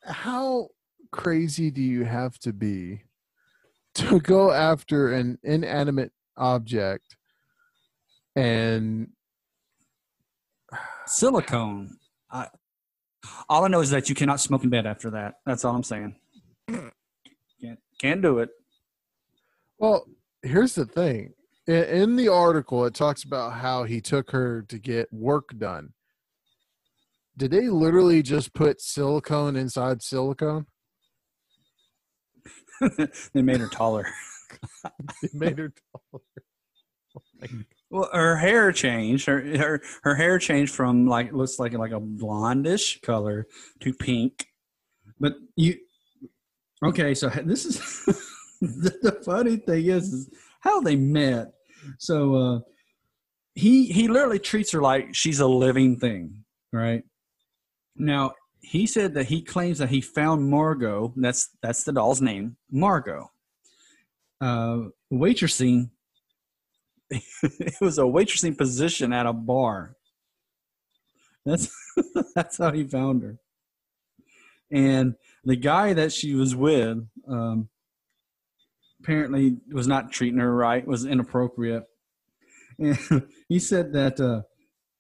how 0.06 0.70
crazy 1.12 1.72
do 1.72 1.82
you 1.82 2.06
have 2.06 2.38
to 2.40 2.54
be 2.54 3.04
to 3.96 4.20
go 4.20 4.52
after 4.52 5.14
an 5.14 5.38
inanimate 5.44 6.12
object 6.38 7.18
and 8.36 9.10
Silicone. 11.06 11.98
I, 12.32 12.48
all 13.50 13.66
I 13.66 13.68
know 13.68 13.82
is 13.82 13.90
that 13.90 14.10
you 14.10 14.16
cannot 14.16 14.40
smoke 14.40 14.64
in 14.64 14.70
bed 14.70 14.86
after 14.86 15.10
that. 15.12 15.36
That's 15.46 15.66
all 15.66 15.76
I'm 15.76 15.84
saying. 15.84 16.16
Hmm. 16.70 16.88
Can't 17.62 17.80
can't 18.00 18.22
do 18.22 18.40
it. 18.40 18.50
well 19.80 20.06
here's 20.42 20.76
the 20.76 20.86
thing 20.86 21.34
in, 21.74 22.16
the 22.16 22.28
article 22.28 22.86
it 22.86 22.94
talks 22.94 23.24
about 23.24 23.54
how 23.54 23.84
he 23.84 24.02
took 24.02 24.32
her 24.32 24.64
to 24.64 24.78
get 24.80 25.12
work 25.12 25.50
done 25.58 25.94
did 27.38 27.52
they 27.52 27.70
literally 27.70 28.22
just 28.22 28.54
put 28.54 28.82
silicone 28.82 29.56
inside 29.56 30.02
silicone 30.02 30.66
they 33.34 33.42
made 33.42 33.60
her 33.60 33.68
taller. 33.68 34.08
it 35.22 35.34
made 35.34 35.58
her 35.58 35.74
taller 35.92 36.24
oh 37.18 37.48
Well, 37.90 38.10
her 38.14 38.36
hair 38.36 38.72
changed. 38.72 39.26
Her 39.26 39.42
her 39.58 39.82
her 40.04 40.16
hair 40.16 40.40
changed 40.40 40.74
from 40.74 41.08
like 41.08 41.34
looks 41.34 41.60
like 41.60 41.74
like 41.74 41.92
a 41.92 42.00
blondish 42.00 43.02
color 43.02 43.48
to 43.82 43.94
pink. 43.94 44.48
But 45.20 45.34
you 45.56 45.78
okay? 46.84 47.14
So 47.14 47.30
this 47.30 47.66
is 47.66 47.78
the, 48.62 48.98
the 49.02 49.12
funny 49.26 49.58
thing 49.58 49.88
is, 49.88 50.14
is 50.14 50.30
how 50.62 50.82
they 50.82 50.96
met. 50.96 51.54
So 51.98 52.36
uh, 52.36 52.60
he 53.56 53.86
he 53.86 54.08
literally 54.08 54.40
treats 54.40 54.72
her 54.72 54.82
like 54.82 55.16
she's 55.16 55.40
a 55.40 55.48
living 55.48 55.98
thing, 55.98 56.44
right? 56.72 57.04
Now 57.96 58.34
he 58.62 58.86
said 58.86 59.14
that 59.16 59.26
he 59.28 59.42
claims 59.42 59.80
that 59.80 59.90
he 59.90 60.02
found 60.02 60.50
Margot. 60.50 61.14
That's 61.16 61.50
that's 61.62 61.84
the 61.84 61.94
doll's 61.94 62.22
name, 62.22 62.58
Margot. 62.72 63.32
Uh, 64.42 64.84
waitressing 65.12 65.90
it 67.12 67.74
was 67.82 67.98
a 67.98 68.04
waitressing 68.04 68.58
position 68.58 69.14
at 69.14 69.26
a 69.26 69.34
bar. 69.34 69.96
That's 71.46 71.70
that's 72.36 72.58
how 72.58 72.72
he 72.72 72.84
found 72.84 73.24
her. 73.24 73.38
And 74.72 75.16
the 75.44 75.56
guy 75.56 75.94
that 75.94 76.12
she 76.12 76.36
was 76.36 76.56
with 76.56 77.00
um, 77.28 77.70
apparently 79.02 79.58
was 79.72 79.88
not 79.88 80.12
treating 80.12 80.40
her 80.40 80.54
right, 80.54 80.86
was 80.86 81.06
inappropriate. 81.06 81.86
And 82.78 82.98
he 83.50 83.60
said 83.60 83.94
that 83.94 84.20
uh, 84.20 84.42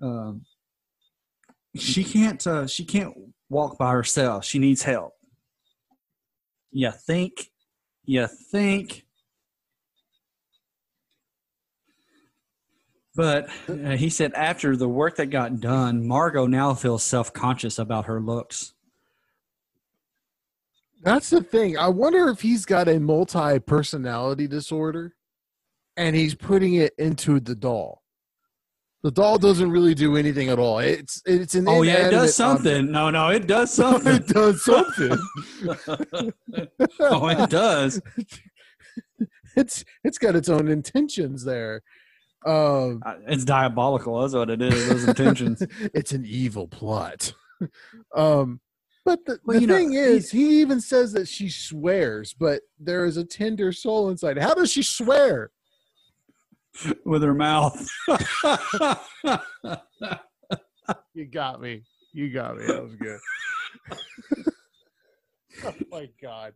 um 0.05 0.45
she 1.75 2.03
can't 2.03 2.45
uh, 2.45 2.67
she 2.67 2.83
can't 2.85 3.13
walk 3.49 3.77
by 3.77 3.91
herself. 3.91 4.45
She 4.45 4.59
needs 4.59 4.83
help. 4.83 5.13
You 6.71 6.91
think? 6.91 7.51
You 8.05 8.27
think? 8.27 9.05
But 13.15 13.49
uh, 13.67 13.97
he 13.97 14.09
said 14.09 14.33
after 14.33 14.77
the 14.77 14.87
work 14.87 15.17
that 15.17 15.27
got 15.27 15.59
done, 15.59 16.07
Margot 16.07 16.47
now 16.47 16.73
feels 16.73 17.03
self 17.03 17.33
conscious 17.33 17.77
about 17.77 18.05
her 18.05 18.21
looks. 18.21 18.73
That's 21.01 21.29
the 21.29 21.41
thing. 21.41 21.77
I 21.77 21.87
wonder 21.87 22.27
if 22.29 22.41
he's 22.41 22.65
got 22.65 22.87
a 22.89 22.99
multi 22.99 23.59
personality 23.59 24.47
disorder 24.47 25.15
and 25.97 26.15
he's 26.15 26.35
putting 26.35 26.73
it 26.75 26.93
into 26.97 27.39
the 27.39 27.55
doll. 27.55 28.03
The 29.01 29.11
doll 29.11 29.37
doesn't 29.37 29.71
really 29.71 29.93
do 29.95 30.17
anything 30.17 30.49
at 30.49 30.59
all. 30.59 30.79
It's 30.79 31.21
it's 31.25 31.55
an 31.55 31.65
Oh 31.69 31.83
yeah, 31.83 32.07
it 32.07 32.11
does 32.11 32.35
something. 32.35 32.73
object. 32.73 32.91
No, 32.91 33.09
no, 33.09 33.29
it 33.29 33.47
does 33.47 33.73
something. 33.81 34.15
it 34.15 34.27
does 34.27 34.63
something. 34.65 35.17
oh, 36.99 37.27
it 37.29 37.49
does. 37.49 38.01
it's 39.55 39.85
it's 40.03 40.17
got 40.17 40.35
its 40.35 40.49
own 40.49 40.67
intentions 40.67 41.45
there. 41.45 41.81
Um, 42.45 43.01
Uh, 43.05 43.15
It's 43.27 43.45
diabolical. 43.45 44.19
That's 44.21 44.33
what 44.33 44.49
it 44.49 44.61
is. 44.61 44.89
Those 44.89 45.07
intentions. 45.07 45.63
it's 45.93 46.11
an 46.11 46.25
evil 46.25 46.67
plot. 46.67 47.33
um, 48.15 48.59
but 49.09 49.25
the, 49.25 49.39
Well, 49.43 49.55
the 49.55 49.61
you 49.61 49.67
know, 49.67 49.75
thing 49.75 49.93
is, 49.93 50.29
he 50.29 50.61
even 50.61 50.79
says 50.79 51.13
that 51.13 51.27
she 51.27 51.49
swears, 51.49 52.33
but 52.33 52.61
there 52.79 53.05
is 53.05 53.17
a 53.17 53.23
tender 53.23 53.71
soul 53.71 54.09
inside. 54.09 54.37
How 54.37 54.53
does 54.53 54.71
she 54.71 54.83
swear? 54.83 55.51
with 57.03 57.23
her 57.23 57.33
mouth. 57.33 57.89
You 61.13 61.25
got 61.25 61.61
me. 61.61 61.83
You 62.13 62.31
got 62.31 62.57
me. 62.57 62.65
That 62.65 62.81
was 62.83 62.95
good. 62.95 63.19
oh 65.65 65.73
my 65.91 66.09
god. 66.21 66.53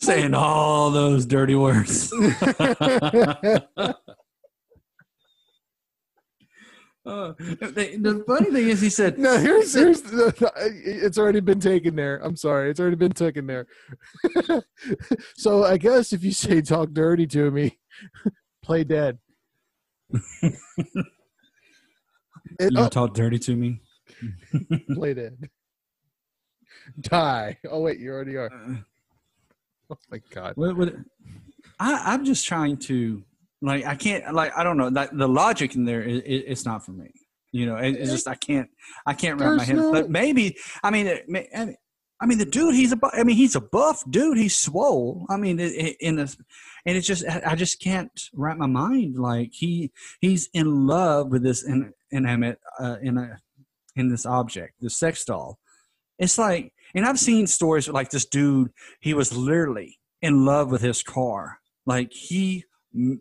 Saying 0.00 0.34
all 0.34 0.90
those 0.90 1.26
dirty 1.26 1.54
words. 1.54 2.12
Uh, 7.06 7.32
the, 7.38 7.96
the 8.00 8.24
funny 8.26 8.50
thing 8.50 8.68
is, 8.68 8.80
he 8.80 8.90
said, 8.90 9.18
No, 9.18 9.38
here's 9.38 9.72
here's 9.74 10.02
the, 10.02 10.34
it's 10.84 11.18
already 11.18 11.40
been 11.40 11.60
taken 11.60 11.94
there. 11.94 12.18
I'm 12.22 12.36
sorry, 12.36 12.70
it's 12.70 12.80
already 12.80 12.96
been 12.96 13.12
taken 13.12 13.46
there. 13.46 13.66
so 15.36 15.64
I 15.64 15.76
guess 15.76 16.12
if 16.12 16.24
you 16.24 16.32
say 16.32 16.60
talk 16.62 16.90
dirty 16.90 17.26
to 17.28 17.50
me, 17.50 17.78
play 18.62 18.84
dead. 18.84 19.18
It- 22.58 22.72
"You 22.72 22.78
oh, 22.78 22.88
talk 22.88 23.12
dirty 23.12 23.38
to 23.40 23.54
me." 23.56 23.80
play 24.94 25.12
dead. 25.14 25.36
Die. 27.00 27.58
Oh 27.70 27.80
wait, 27.80 27.98
you 27.98 28.10
already 28.10 28.36
are. 28.36 28.50
Uh, 28.52 28.76
Oh 29.90 29.98
my 30.10 30.20
god. 30.30 30.54
What, 30.56 30.76
what, 30.76 30.94
I, 31.78 32.12
I'm 32.12 32.24
just 32.24 32.44
trying 32.46 32.76
to 32.78 33.22
like 33.62 33.84
I 33.86 33.94
can't 33.94 34.34
like 34.34 34.52
I 34.56 34.62
don't 34.64 34.76
know 34.76 34.90
that 34.90 35.16
the 35.16 35.28
logic 35.28 35.74
in 35.74 35.84
there 35.84 36.02
is 36.02 36.18
it, 36.20 36.44
it's 36.46 36.64
not 36.64 36.84
for 36.84 36.92
me. 36.92 37.10
You 37.52 37.66
know, 37.66 37.76
it, 37.76 37.92
it's 37.96 38.10
just 38.10 38.28
I 38.28 38.34
can't 38.34 38.68
I 39.06 39.14
can't 39.14 39.40
wrap 39.40 39.56
my 39.56 39.64
head. 39.64 39.76
no- 39.76 39.92
But 39.92 40.10
maybe 40.10 40.56
I 40.82 40.90
mean 40.90 41.06
it, 41.06 41.24
I 42.20 42.26
mean- 42.26 42.38
the 42.38 42.44
dude 42.46 42.74
he's 42.74 42.92
a 42.92 42.96
bu- 42.96 43.10
I 43.12 43.24
mean 43.24 43.36
he's 43.36 43.56
a 43.56 43.60
buff 43.60 44.02
dude. 44.10 44.36
He's 44.38 44.56
swole. 44.56 45.26
I 45.30 45.36
mean 45.36 45.58
in 45.60 46.16
this 46.16 46.36
and 46.84 46.96
it's 46.96 47.06
just 47.06 47.24
I 47.26 47.42
I 47.46 47.54
just 47.54 47.80
can't 47.80 48.10
wrap 48.34 48.58
my 48.58 48.66
mind 48.66 49.16
like 49.18 49.50
he 49.52 49.90
he's 50.20 50.48
in 50.52 50.86
love 50.86 51.30
with 51.30 51.42
this 51.42 51.64
in 51.64 51.92
inanimate 52.10 52.58
uh, 52.78 52.96
in 53.02 53.16
a 53.18 53.38
in 53.96 54.08
this 54.10 54.26
object, 54.26 54.74
the 54.80 54.90
sex 54.90 55.24
doll. 55.24 55.58
It's 56.18 56.36
like, 56.38 56.72
and 56.94 57.06
I've 57.06 57.18
seen 57.18 57.46
stories 57.46 57.88
like 57.88 58.10
this 58.10 58.26
dude. 58.26 58.70
He 59.00 59.14
was 59.14 59.34
literally 59.34 59.98
in 60.20 60.44
love 60.44 60.70
with 60.70 60.82
his 60.82 61.02
car. 61.02 61.58
Like 61.86 62.12
he 62.12 62.65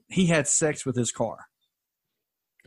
he 0.09 0.25
had 0.27 0.47
sex 0.47 0.85
with 0.85 0.95
his 0.95 1.11
car. 1.11 1.37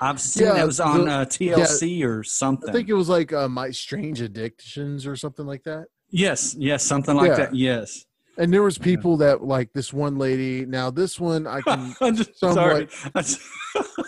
I've 0.00 0.20
seen 0.20 0.46
Yeah, 0.46 0.54
that 0.54 0.66
was 0.66 0.78
on 0.80 1.06
the- 1.06 1.10
uh, 1.12 1.24
TLC 1.24 2.04
or 2.04 2.22
something. 2.22 2.68
I 2.70 2.72
think 2.72 2.88
it 2.88 2.94
was 2.94 3.08
like 3.08 3.32
uh, 3.32 3.48
my 3.48 3.70
strange 3.70 4.20
addictions 4.20 5.06
or 5.06 5.16
something 5.16 5.44
like 5.46 5.64
that. 5.64 5.86
yes, 6.10 6.54
yes, 6.58 6.84
something 6.84 7.16
like 7.16 7.28
Yeah. 7.30 7.36
that. 7.36 7.54
Yes. 7.54 8.04
And 8.36 8.52
there 8.52 8.62
was 8.62 8.78
people 8.78 9.16
that 9.16 9.42
like 9.42 9.72
this 9.72 9.92
one 9.92 10.16
lady. 10.16 10.64
Now 10.64 10.90
this 10.92 11.18
one 11.18 11.48
I 11.48 11.60
can 11.60 11.96
I'm 12.00 12.14
just 12.14 12.38
sorry. 12.38 12.86
somewhat- 12.90 13.38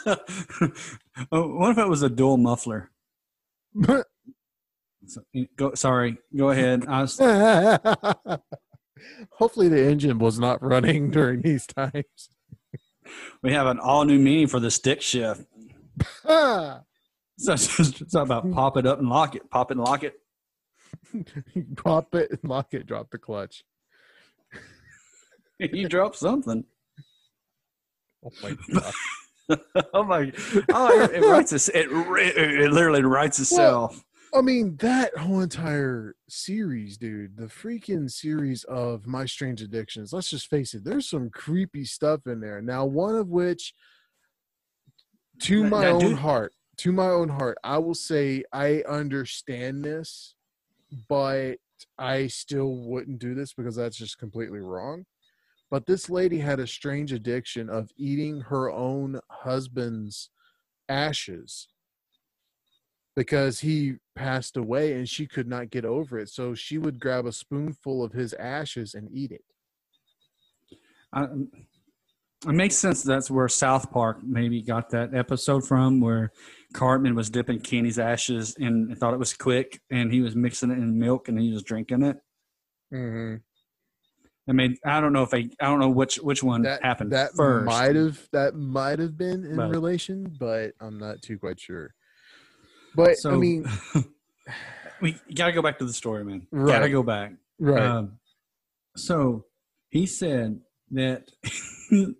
Oh, 1.33 1.49
what 1.57 1.73
if 1.73 1.79
it 1.79 1.89
was 1.89 2.03
a 2.03 2.09
dual 2.11 2.37
muffler? 2.37 2.91
So, 5.07 5.23
go, 5.57 5.75
sorry. 5.75 6.19
Go 6.37 6.51
ahead. 6.51 6.87
Was, 6.87 7.19
Hopefully 9.33 9.69
the 9.69 9.83
engine 9.91 10.19
was 10.21 10.39
not 10.39 10.63
running 10.63 11.11
during 11.11 11.41
these 11.41 11.67
times. 11.67 12.05
We 13.43 13.53
have 13.53 13.67
an 13.67 13.79
all 13.79 14.05
new 14.05 14.19
meaning 14.19 14.47
for 14.47 14.61
the 14.61 14.71
stick 14.71 15.03
shift. 15.03 15.45
So 17.41 17.55
it's, 17.55 18.15
about 18.15 18.53
pop 18.53 18.77
it 18.77 18.87
up 18.87 18.99
and 18.99 19.09
lock 19.09 19.35
it, 19.35 19.49
pop 19.49 19.71
it 19.71 19.79
and 19.79 19.87
lock 19.87 20.05
it. 20.05 20.13
Pop 21.77 22.15
it, 22.15 22.31
and 22.31 22.51
lock 22.51 22.75
it, 22.75 22.87
drop 22.87 23.11
the 23.11 23.17
clutch. 23.17 23.65
you 25.59 25.89
drop 25.89 26.15
something. 26.15 26.65
Oh 28.23 28.31
my 28.43 28.57
god! 28.71 29.61
oh 29.95 30.05
my! 30.05 30.33
Oh, 30.71 31.01
it, 31.01 31.13
it 31.13 31.23
writes 31.23 31.55
us. 31.55 31.71
It, 31.71 31.89
it 31.91 32.61
it 32.61 32.73
literally 32.73 33.03
writes 33.03 33.39
itself. 33.39 34.05
I 34.33 34.43
mean, 34.43 34.77
that 34.77 35.17
whole 35.17 35.41
entire 35.41 36.15
series, 36.29 36.97
dude, 36.97 37.37
the 37.37 37.47
freaking 37.47 38.11
series 38.11 38.63
of 38.65 39.07
My 39.07 39.27
Strange 39.27 39.61
Addictions, 39.61 40.13
let's 40.13 40.31
just 40.31 40.49
face 40.49 40.73
it, 40.75 40.85
there's 40.85 41.09
some 41.09 41.31
creepy 41.31 41.85
stuff 41.85 42.27
in 42.27 42.41
there. 42.41 42.63
Now, 42.63 42.85
one 42.85 43.17
of 43.17 43.29
which, 43.29 43.75
to 45.41 45.65
my 45.65 45.83
now, 45.83 45.95
own 45.95 46.01
dude- 46.01 46.19
heart, 46.19 46.53
to 46.79 46.93
my 46.93 47.09
own 47.09 47.29
heart, 47.29 47.59
I 47.65 47.79
will 47.79 47.95
say 47.95 48.45
I 48.53 48.83
understand 48.89 49.85
this, 49.85 50.35
but 51.09 51.57
I 51.99 52.29
still 52.29 52.77
wouldn't 52.77 53.19
do 53.19 53.35
this 53.35 53.53
because 53.53 53.77
that's 53.77 53.97
just 53.97 54.19
completely 54.19 54.61
wrong. 54.61 55.07
But 55.71 55.87
this 55.87 56.09
lady 56.09 56.39
had 56.39 56.61
a 56.61 56.67
strange 56.67 57.13
addiction 57.13 57.69
of 57.69 57.91
eating 57.97 58.41
her 58.43 58.71
own 58.71 59.21
husband's 59.29 60.31
ashes 60.89 61.69
because 63.15 63.61
he 63.61 63.95
passed 64.21 64.57
away 64.57 64.93
and 64.93 65.09
she 65.09 65.27
could 65.27 65.49
not 65.49 65.71
get 65.71 65.85
over 65.85 66.19
it. 66.19 66.29
So 66.29 66.55
she 66.55 66.79
would 66.79 67.01
grab 67.01 67.27
a 67.27 67.33
spoonful 67.33 68.03
of 68.05 68.13
his 68.13 68.33
ashes 68.35 68.95
and 68.95 69.09
eat 69.13 69.33
it. 69.33 69.45
I, 71.13 71.25
it 72.47 72.53
makes 72.55 72.77
sense. 72.77 73.03
That's 73.03 73.31
where 73.31 73.49
South 73.49 73.91
Park 73.91 74.19
maybe 74.23 74.63
got 74.63 74.91
that 74.91 75.15
episode 75.15 75.67
from, 75.67 76.01
where 76.01 76.33
Cartman 76.73 77.15
was 77.15 77.29
dipping 77.31 77.61
Kenny's 77.61 77.99
ashes 77.99 78.55
and 78.59 78.97
thought 78.99 79.13
it 79.15 79.19
was 79.19 79.35
quick, 79.35 79.81
and 79.91 80.13
he 80.13 80.21
was 80.21 80.35
mixing 80.37 80.71
it 80.71 80.79
in 80.79 80.99
milk 80.99 81.29
and 81.29 81.39
he 81.39 81.53
was 81.53 81.63
drinking 81.63 82.03
it. 82.03 82.17
Mm-hmm. 82.95 83.37
I 84.49 84.53
mean, 84.53 84.77
I 84.85 85.01
don't 85.01 85.13
know 85.13 85.23
if 85.23 85.35
I, 85.35 85.49
I 85.61 85.67
don't 85.67 85.79
know 85.81 85.91
which 85.91 86.17
which 86.17 86.43
one 86.43 86.63
That 86.63 86.83
happened 86.83 87.13
that 87.13 87.33
first. 87.37 87.67
might 87.67 87.95
have 87.95 88.27
that 88.33 88.55
might 88.57 88.99
have 88.99 89.17
been 89.17 89.45
in 89.45 89.57
But- 89.57 89.71
relation, 89.71 90.35
but 90.41 90.73
I'm 90.81 90.99
not 90.99 91.23
too 91.23 91.39
quite 91.39 91.61
sure. 91.61 91.95
But 92.95 93.17
I 93.25 93.31
mean, 93.37 93.67
we 95.01 95.17
gotta 95.35 95.53
go 95.53 95.63
back 95.63 95.79
to 95.79 95.85
the 95.85 95.93
story, 95.93 96.25
man. 96.25 96.47
Right. 96.51 96.73
Gotta 96.73 96.91
go 96.91 97.03
back. 97.03 97.33
right? 97.59 97.83
Um, 97.83 98.19
so 98.97 99.45
he 99.91 100.07
said 100.07 100.61
that 100.91 101.31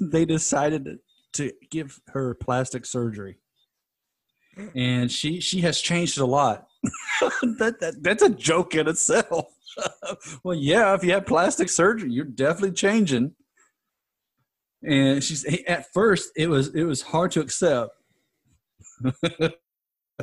they 0.00 0.24
decided 0.24 0.98
to 1.34 1.52
give 1.70 2.00
her 2.08 2.34
plastic 2.34 2.86
surgery, 2.86 3.38
and 4.74 5.10
she 5.10 5.40
she 5.40 5.60
has 5.60 5.80
changed 5.80 6.18
a 6.18 6.26
lot. 6.26 6.66
that, 7.22 7.76
that 7.80 8.02
that's 8.02 8.22
a 8.22 8.30
joke 8.30 8.74
in 8.74 8.88
itself. 8.88 9.46
well, 10.44 10.56
yeah, 10.56 10.94
if 10.94 11.04
you 11.04 11.12
have 11.12 11.26
plastic 11.26 11.68
surgery, 11.68 12.10
you're 12.10 12.24
definitely 12.24 12.72
changing. 12.72 13.34
And 14.82 15.22
she's 15.22 15.44
at 15.66 15.92
first 15.92 16.30
it 16.36 16.48
was 16.48 16.68
it 16.74 16.84
was 16.84 17.02
hard 17.02 17.32
to 17.32 17.40
accept. 17.40 17.90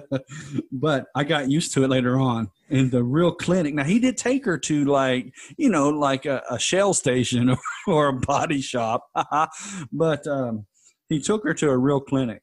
but 0.72 1.06
I 1.16 1.24
got 1.24 1.50
used 1.50 1.74
to 1.74 1.84
it 1.84 1.90
later 1.90 2.20
on 2.20 2.50
in 2.70 2.90
the 2.90 3.04
real 3.04 3.32
clinic. 3.34 3.74
Now 3.74 3.84
he 3.84 4.00
did 4.00 4.18
take 4.18 4.46
her 4.46 4.58
to 4.60 4.86
like 4.86 5.34
you 5.58 5.70
know 5.70 5.90
like 5.90 6.26
a, 6.26 6.42
a 6.50 6.60
shell 6.60 6.94
station 6.94 7.50
or, 7.50 7.58
or 7.88 8.08
a 8.10 8.14
body 8.14 8.62
shop, 8.62 9.06
but 9.92 10.28
um, 10.28 10.66
he 11.10 11.20
took 11.20 11.44
her 11.44 11.54
to 11.56 11.70
a 11.70 11.78
real 11.78 12.00
clinic 12.00 12.42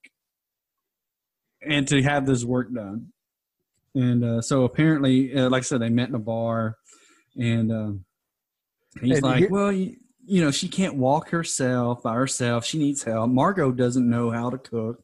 and 1.66 1.86
to 1.88 2.02
have 2.02 2.26
this 2.26 2.44
work 2.44 2.72
done. 2.74 3.08
And 3.94 4.24
uh, 4.24 4.40
so 4.40 4.64
apparently, 4.64 5.34
uh, 5.34 5.50
like 5.50 5.60
I 5.60 5.64
said, 5.64 5.82
they 5.82 5.90
met 5.90 6.08
in 6.08 6.14
a 6.14 6.18
bar, 6.18 6.76
and 7.36 7.70
um, 7.70 8.04
he's 9.00 9.18
And 9.18 9.22
like, 9.22 9.38
here- 9.40 9.50
"Well, 9.50 9.70
you, 9.70 9.96
you 10.24 10.42
know, 10.42 10.50
she 10.50 10.66
can't 10.68 10.94
walk 10.96 11.28
herself 11.28 12.02
by 12.02 12.14
herself. 12.14 12.64
She 12.64 12.78
needs 12.78 13.02
help. 13.02 13.28
Margot 13.30 13.70
doesn't 13.70 14.08
know 14.08 14.30
how 14.30 14.48
to 14.48 14.56
cook." 14.56 15.01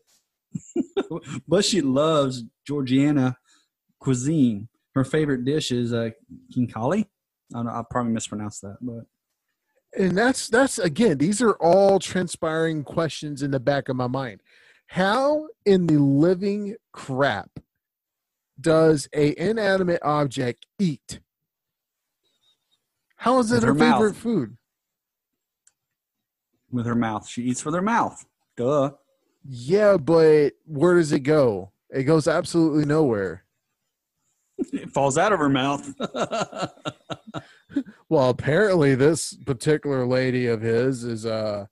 But 1.47 1.65
she 1.65 1.81
loves 1.81 2.45
Georgiana 2.67 3.37
cuisine. 3.99 4.69
Her 4.95 5.05
favorite 5.05 5.45
dish 5.45 5.71
is 5.71 5.93
uh, 5.93 6.11
khinkali. 6.55 7.05
I 7.05 7.07
don't 7.53 7.67
know, 7.67 7.73
I 7.73 7.83
probably 7.89 8.13
mispronounced 8.13 8.63
that, 8.63 8.77
but 8.81 9.05
and 9.97 10.17
that's 10.19 10.49
that's 10.49 10.79
again 10.79 11.17
these 11.17 11.41
are 11.41 11.55
all 11.55 11.99
transpiring 11.99 12.85
questions 12.85 13.43
in 13.43 13.51
the 13.51 13.61
back 13.61 13.89
of 13.89 13.97
my 13.97 14.07
mind 14.07 14.43
how 14.89 15.47
in 15.65 15.87
the 15.87 15.97
living 15.97 16.77
crap 16.93 17.49
does 18.61 19.09
a 19.15 19.35
inanimate 19.41 20.03
object 20.03 20.67
eat 20.79 21.21
how 23.17 23.39
is 23.39 23.51
it 23.51 23.63
her 23.63 23.69
her 23.69 23.75
mouth. 23.75 23.95
favorite 23.95 24.17
food 24.17 24.59
with 26.71 26.87
her 26.87 26.95
mouth, 26.95 27.29
she 27.29 27.43
eats 27.43 27.65
with 27.65 27.75
her 27.75 27.83
mouth. 27.83 28.25
Duh. 28.57 28.91
Yeah 29.49 29.97
but 29.97 30.51
where 30.67 30.95
does 30.97 31.13
it 31.13 31.21
go 31.21 31.73
it 31.91 32.03
goes 32.05 32.29
absolutely 32.29 32.85
nowhere 32.85 33.45
It 34.73 34.91
falls 34.91 35.17
out 35.17 35.33
of 35.33 35.39
her 35.39 35.49
mouth. 35.49 35.95
well 38.09 38.29
apparently 38.29 38.95
this 38.95 39.35
particular 39.35 40.07
lady 40.07 40.47
of 40.47 40.61
his 40.61 41.05
is 41.05 41.25
uh 41.25 41.67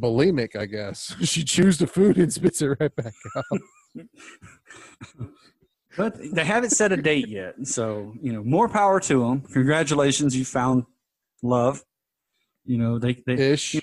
bulimic 0.00 0.56
i 0.56 0.66
guess 0.66 1.14
she 1.22 1.44
chews 1.44 1.78
the 1.78 1.86
food 1.86 2.16
and 2.18 2.32
spits 2.32 2.60
it 2.60 2.76
right 2.80 2.96
back 2.96 3.14
out 3.36 3.60
but 5.96 6.16
they 6.32 6.44
haven't 6.44 6.70
set 6.70 6.92
a 6.92 6.96
date 6.96 7.28
yet. 7.28 7.54
So, 7.66 8.14
you 8.20 8.32
know, 8.32 8.44
more 8.44 8.68
power 8.68 9.00
to 9.00 9.20
them. 9.20 9.40
Congratulations, 9.52 10.36
you 10.36 10.44
found 10.44 10.84
love. 11.42 11.82
You 12.64 12.78
know, 12.78 12.98
they, 12.98 13.22
they 13.26 13.52
ish 13.52 13.76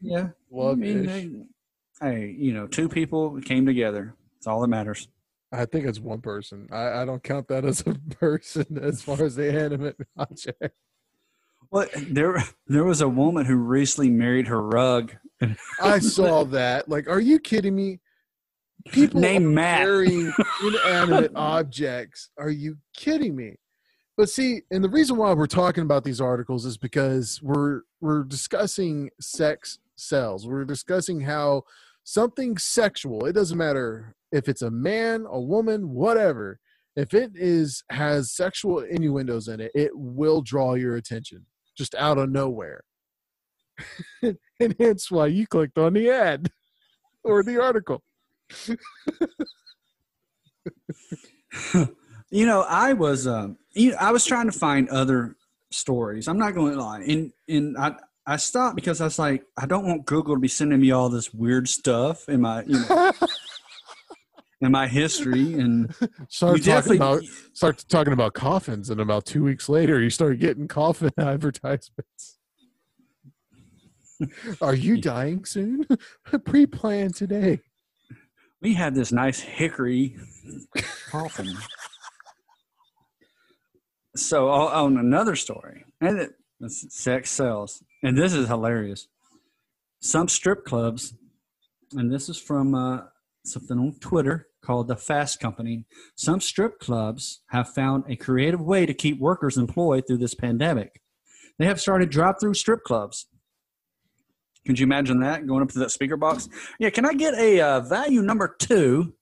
yeah. 0.00 0.28
love 0.50 0.76
I 0.76 0.80
mean, 0.80 1.48
hey, 2.00 2.34
you 2.38 2.52
know, 2.52 2.66
two 2.66 2.88
people 2.88 3.40
came 3.40 3.66
together. 3.66 4.14
It's 4.36 4.46
all 4.46 4.60
that 4.60 4.68
matters. 4.68 5.08
I 5.52 5.64
think 5.64 5.86
it's 5.86 5.98
one 5.98 6.20
person. 6.20 6.68
I, 6.70 7.02
I 7.02 7.04
don't 7.04 7.22
count 7.22 7.48
that 7.48 7.64
as 7.64 7.80
a 7.86 7.94
person 8.16 8.78
as 8.82 9.02
far 9.02 9.22
as 9.22 9.36
the 9.36 9.50
animate 9.50 9.96
object. 10.16 10.74
Well, 11.70 11.86
there 12.08 12.42
there 12.66 12.84
was 12.84 13.00
a 13.00 13.08
woman 13.08 13.44
who 13.44 13.56
recently 13.56 14.10
married 14.10 14.46
her 14.48 14.62
rug. 14.62 15.14
I 15.82 15.98
saw 15.98 16.44
that. 16.44 16.88
Like, 16.88 17.08
are 17.08 17.20
you 17.20 17.38
kidding 17.38 17.76
me? 17.76 18.00
People 18.86 19.20
Name 19.20 19.54
Matt. 19.54 19.80
carrying 19.80 20.32
inanimate 20.64 21.32
objects. 21.34 22.30
Are 22.38 22.50
you 22.50 22.78
kidding 22.96 23.36
me? 23.36 23.56
But 24.16 24.30
see, 24.30 24.62
and 24.70 24.82
the 24.82 24.88
reason 24.88 25.16
why 25.16 25.32
we're 25.34 25.46
talking 25.46 25.82
about 25.82 26.04
these 26.04 26.20
articles 26.20 26.64
is 26.64 26.78
because 26.78 27.40
we're 27.42 27.82
we're 28.00 28.24
discussing 28.24 29.10
sex 29.20 29.78
cells. 29.96 30.46
We're 30.46 30.64
discussing 30.64 31.20
how 31.20 31.64
something 32.08 32.56
sexual, 32.56 33.26
it 33.26 33.34
doesn't 33.34 33.58
matter 33.58 34.14
if 34.32 34.48
it's 34.48 34.62
a 34.62 34.70
man, 34.70 35.26
a 35.28 35.38
woman, 35.38 35.90
whatever, 35.90 36.58
if 36.96 37.12
it 37.12 37.32
is 37.34 37.84
has 37.90 38.32
sexual 38.32 38.78
innuendos 38.80 39.46
in 39.46 39.60
it, 39.60 39.70
it 39.74 39.90
will 39.94 40.40
draw 40.40 40.72
your 40.72 40.96
attention 40.96 41.44
just 41.76 41.94
out 41.96 42.16
of 42.16 42.30
nowhere. 42.30 42.82
and 44.22 44.74
hence 44.80 45.10
why 45.10 45.26
you 45.26 45.46
clicked 45.46 45.76
on 45.76 45.92
the 45.92 46.08
ad 46.08 46.50
or 47.24 47.42
the 47.42 47.60
article. 47.60 48.02
you 52.30 52.46
know, 52.46 52.62
I 52.62 52.94
was 52.94 53.26
um, 53.26 53.58
you 53.74 53.94
I 54.00 54.12
was 54.12 54.24
trying 54.24 54.50
to 54.50 54.58
find 54.58 54.88
other 54.88 55.36
stories. 55.70 56.26
I'm 56.26 56.38
not 56.38 56.54
going 56.54 56.72
to 56.72 56.80
lie, 56.80 57.00
and 57.02 57.32
and 57.46 57.76
I 57.76 57.96
I 58.28 58.36
stopped 58.36 58.76
because 58.76 59.00
I 59.00 59.04
was 59.04 59.18
like, 59.18 59.42
I 59.56 59.64
don't 59.64 59.86
want 59.86 60.04
Google 60.04 60.34
to 60.34 60.40
be 60.40 60.48
sending 60.48 60.80
me 60.80 60.90
all 60.90 61.08
this 61.08 61.32
weird 61.32 61.66
stuff 61.66 62.28
in 62.28 62.42
my 62.42 62.62
you 62.64 62.78
know 62.78 63.12
in 64.60 64.70
my 64.70 64.86
history, 64.86 65.54
and 65.54 65.94
Start 66.28 66.62
talking 66.62 66.96
about 66.96 67.22
start 67.54 67.82
talking 67.88 68.12
about 68.12 68.34
coffins, 68.34 68.90
and 68.90 69.00
about 69.00 69.24
two 69.24 69.42
weeks 69.42 69.70
later, 69.70 69.98
you 69.98 70.10
start 70.10 70.38
getting 70.40 70.68
coffin 70.68 71.10
advertisements. 71.18 72.38
Are 74.60 74.74
you 74.74 75.00
dying 75.00 75.46
soon? 75.46 75.86
Pre-plan 76.44 77.12
today. 77.12 77.60
we 78.60 78.74
had 78.74 78.94
this 78.94 79.10
nice 79.10 79.40
hickory 79.40 80.18
coffin. 81.08 81.56
So 84.16 84.50
on 84.50 84.96
on 84.96 84.98
another 84.98 85.34
story, 85.34 85.86
and 86.02 86.18
it, 86.18 86.32
sex 86.66 87.30
sells, 87.30 87.82
and 88.02 88.16
this 88.16 88.34
is 88.34 88.48
hilarious. 88.48 89.08
Some 90.00 90.28
strip 90.28 90.64
clubs, 90.64 91.14
and 91.92 92.12
this 92.12 92.28
is 92.28 92.38
from 92.38 92.74
uh, 92.74 93.00
something 93.44 93.78
on 93.78 93.94
Twitter 94.00 94.48
called 94.62 94.88
the 94.88 94.96
Fast 94.96 95.40
Company. 95.40 95.84
Some 96.14 96.40
strip 96.40 96.78
clubs 96.78 97.40
have 97.48 97.68
found 97.72 98.04
a 98.08 98.16
creative 98.16 98.60
way 98.60 98.86
to 98.86 98.94
keep 98.94 99.18
workers 99.18 99.56
employed 99.56 100.04
through 100.06 100.18
this 100.18 100.34
pandemic. 100.34 101.00
They 101.58 101.66
have 101.66 101.80
started 101.80 102.10
drop 102.10 102.40
through 102.40 102.54
strip 102.54 102.84
clubs. 102.84 103.26
Could 104.66 104.78
you 104.78 104.84
imagine 104.84 105.20
that 105.20 105.46
going 105.46 105.62
up 105.62 105.70
to 105.70 105.78
that 105.78 105.90
speaker 105.90 106.16
box? 106.16 106.48
Yeah, 106.78 106.90
can 106.90 107.06
I 107.06 107.14
get 107.14 107.34
a 107.34 107.60
uh, 107.60 107.80
value 107.80 108.22
number 108.22 108.54
two? 108.58 109.14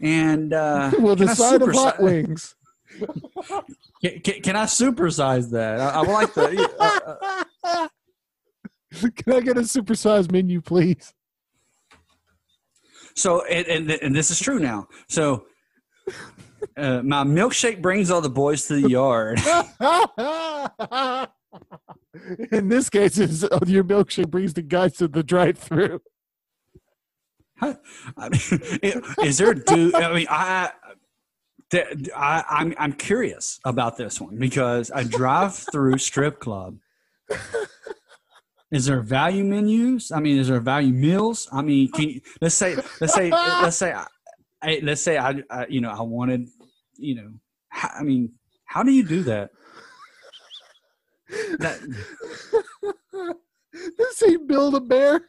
And 0.00 0.52
uh, 0.52 0.90
well, 0.98 1.14
the 1.14 1.34
side 1.34 1.62
of 1.62 1.68
supersi- 1.68 1.74
hot 1.74 2.02
wings. 2.02 2.56
Can, 4.02 4.20
can, 4.20 4.42
can 4.42 4.56
I 4.56 4.64
supersize 4.64 5.50
that? 5.52 5.80
I, 5.80 5.90
I 5.90 6.00
would 6.00 6.08
like 6.08 6.34
the. 6.34 6.68
Uh, 6.80 7.44
uh, 7.62 7.88
Can 9.16 9.32
I 9.32 9.40
get 9.40 9.56
a 9.56 9.60
supersized 9.60 10.32
menu, 10.32 10.60
please? 10.60 11.14
So 13.14 13.44
and, 13.46 13.66
and 13.66 13.90
and 13.90 14.16
this 14.16 14.30
is 14.30 14.40
true 14.40 14.58
now. 14.58 14.88
So 15.08 15.46
uh, 16.76 17.02
my 17.02 17.24
milkshake 17.24 17.80
brings 17.80 18.10
all 18.10 18.20
the 18.20 18.30
boys 18.30 18.66
to 18.66 18.80
the 18.80 18.88
yard. 18.88 19.40
In 22.52 22.68
this 22.68 22.88
case, 22.88 23.18
is 23.18 23.44
uh, 23.44 23.58
your 23.66 23.84
milkshake 23.84 24.30
brings 24.30 24.54
the 24.54 24.62
guys 24.62 24.94
to 24.94 25.08
the 25.08 25.22
drive-through. 25.22 26.00
I 27.60 27.76
mean, 28.28 29.02
is 29.22 29.38
there 29.38 29.50
a 29.50 29.54
dude? 29.54 29.94
I 29.94 30.14
mean, 30.14 30.26
I, 30.28 30.70
I, 31.74 32.44
I'm 32.48 32.74
I'm 32.78 32.92
curious 32.92 33.60
about 33.64 33.96
this 33.96 34.20
one 34.20 34.36
because 34.36 34.90
a 34.94 35.04
drive-through 35.04 35.98
strip 35.98 36.40
club. 36.40 36.78
Is 38.70 38.86
there 38.86 39.00
value 39.00 39.44
menus? 39.44 40.10
I 40.10 40.20
mean, 40.20 40.38
is 40.38 40.48
there 40.48 40.60
value 40.60 40.92
meals? 40.92 41.48
I 41.52 41.62
mean, 41.62 41.90
can 41.92 42.08
you, 42.08 42.20
let's 42.40 42.54
say 42.54 42.76
let's 43.00 43.12
say 43.12 43.30
let's 43.30 43.76
say 43.76 43.94
I, 44.62 44.80
let's 44.82 45.02
say 45.02 45.18
I, 45.18 45.42
I 45.50 45.66
you 45.68 45.80
know 45.80 45.90
I 45.90 46.02
wanted 46.02 46.48
you 46.96 47.16
know 47.16 47.30
I 47.72 48.02
mean 48.02 48.32
how 48.64 48.82
do 48.82 48.92
you 48.92 49.02
do 49.06 49.22
that? 49.24 49.50
That 51.58 51.80
This 53.72 54.22
ain't 54.22 54.46
build 54.46 54.74
a 54.74 54.80
bear. 54.80 55.28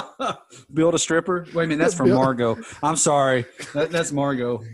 build 0.72 0.94
a 0.94 0.98
stripper. 0.98 1.46
Wait 1.54 1.64
a 1.64 1.66
minute, 1.66 1.82
that's 1.82 1.94
from 1.94 2.10
Margot. 2.10 2.58
I'm 2.82 2.96
sorry, 2.96 3.44
that, 3.74 3.90
that's 3.90 4.12
Margot. 4.12 4.62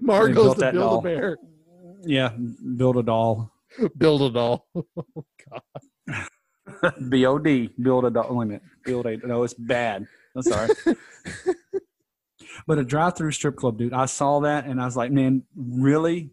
Margot's 0.00 0.58
the 0.58 0.72
build 0.72 0.74
doll. 0.74 0.98
a 0.98 1.02
bear. 1.02 1.38
Yeah, 2.02 2.30
build 2.76 2.96
a 2.96 3.02
doll. 3.02 3.52
Build 3.96 4.22
a 4.22 4.30
doll. 4.30 4.66
Oh, 4.96 5.24
God. 6.82 6.94
B 7.08 7.24
O 7.26 7.38
D. 7.38 7.70
Build 7.80 8.04
a 8.04 8.10
doll. 8.10 8.34
Wait 8.34 8.44
a 8.44 8.46
minute. 8.46 8.62
Build 8.84 9.06
a. 9.06 9.16
No, 9.18 9.44
it's 9.44 9.54
bad. 9.54 10.04
I'm 10.34 10.42
sorry. 10.42 10.68
but 12.66 12.78
a 12.78 12.84
drive-through 12.84 13.30
strip 13.30 13.56
club, 13.56 13.78
dude. 13.78 13.92
I 13.92 14.06
saw 14.06 14.40
that 14.40 14.66
and 14.66 14.80
I 14.80 14.84
was 14.84 14.96
like, 14.96 15.12
man, 15.12 15.44
really? 15.56 16.30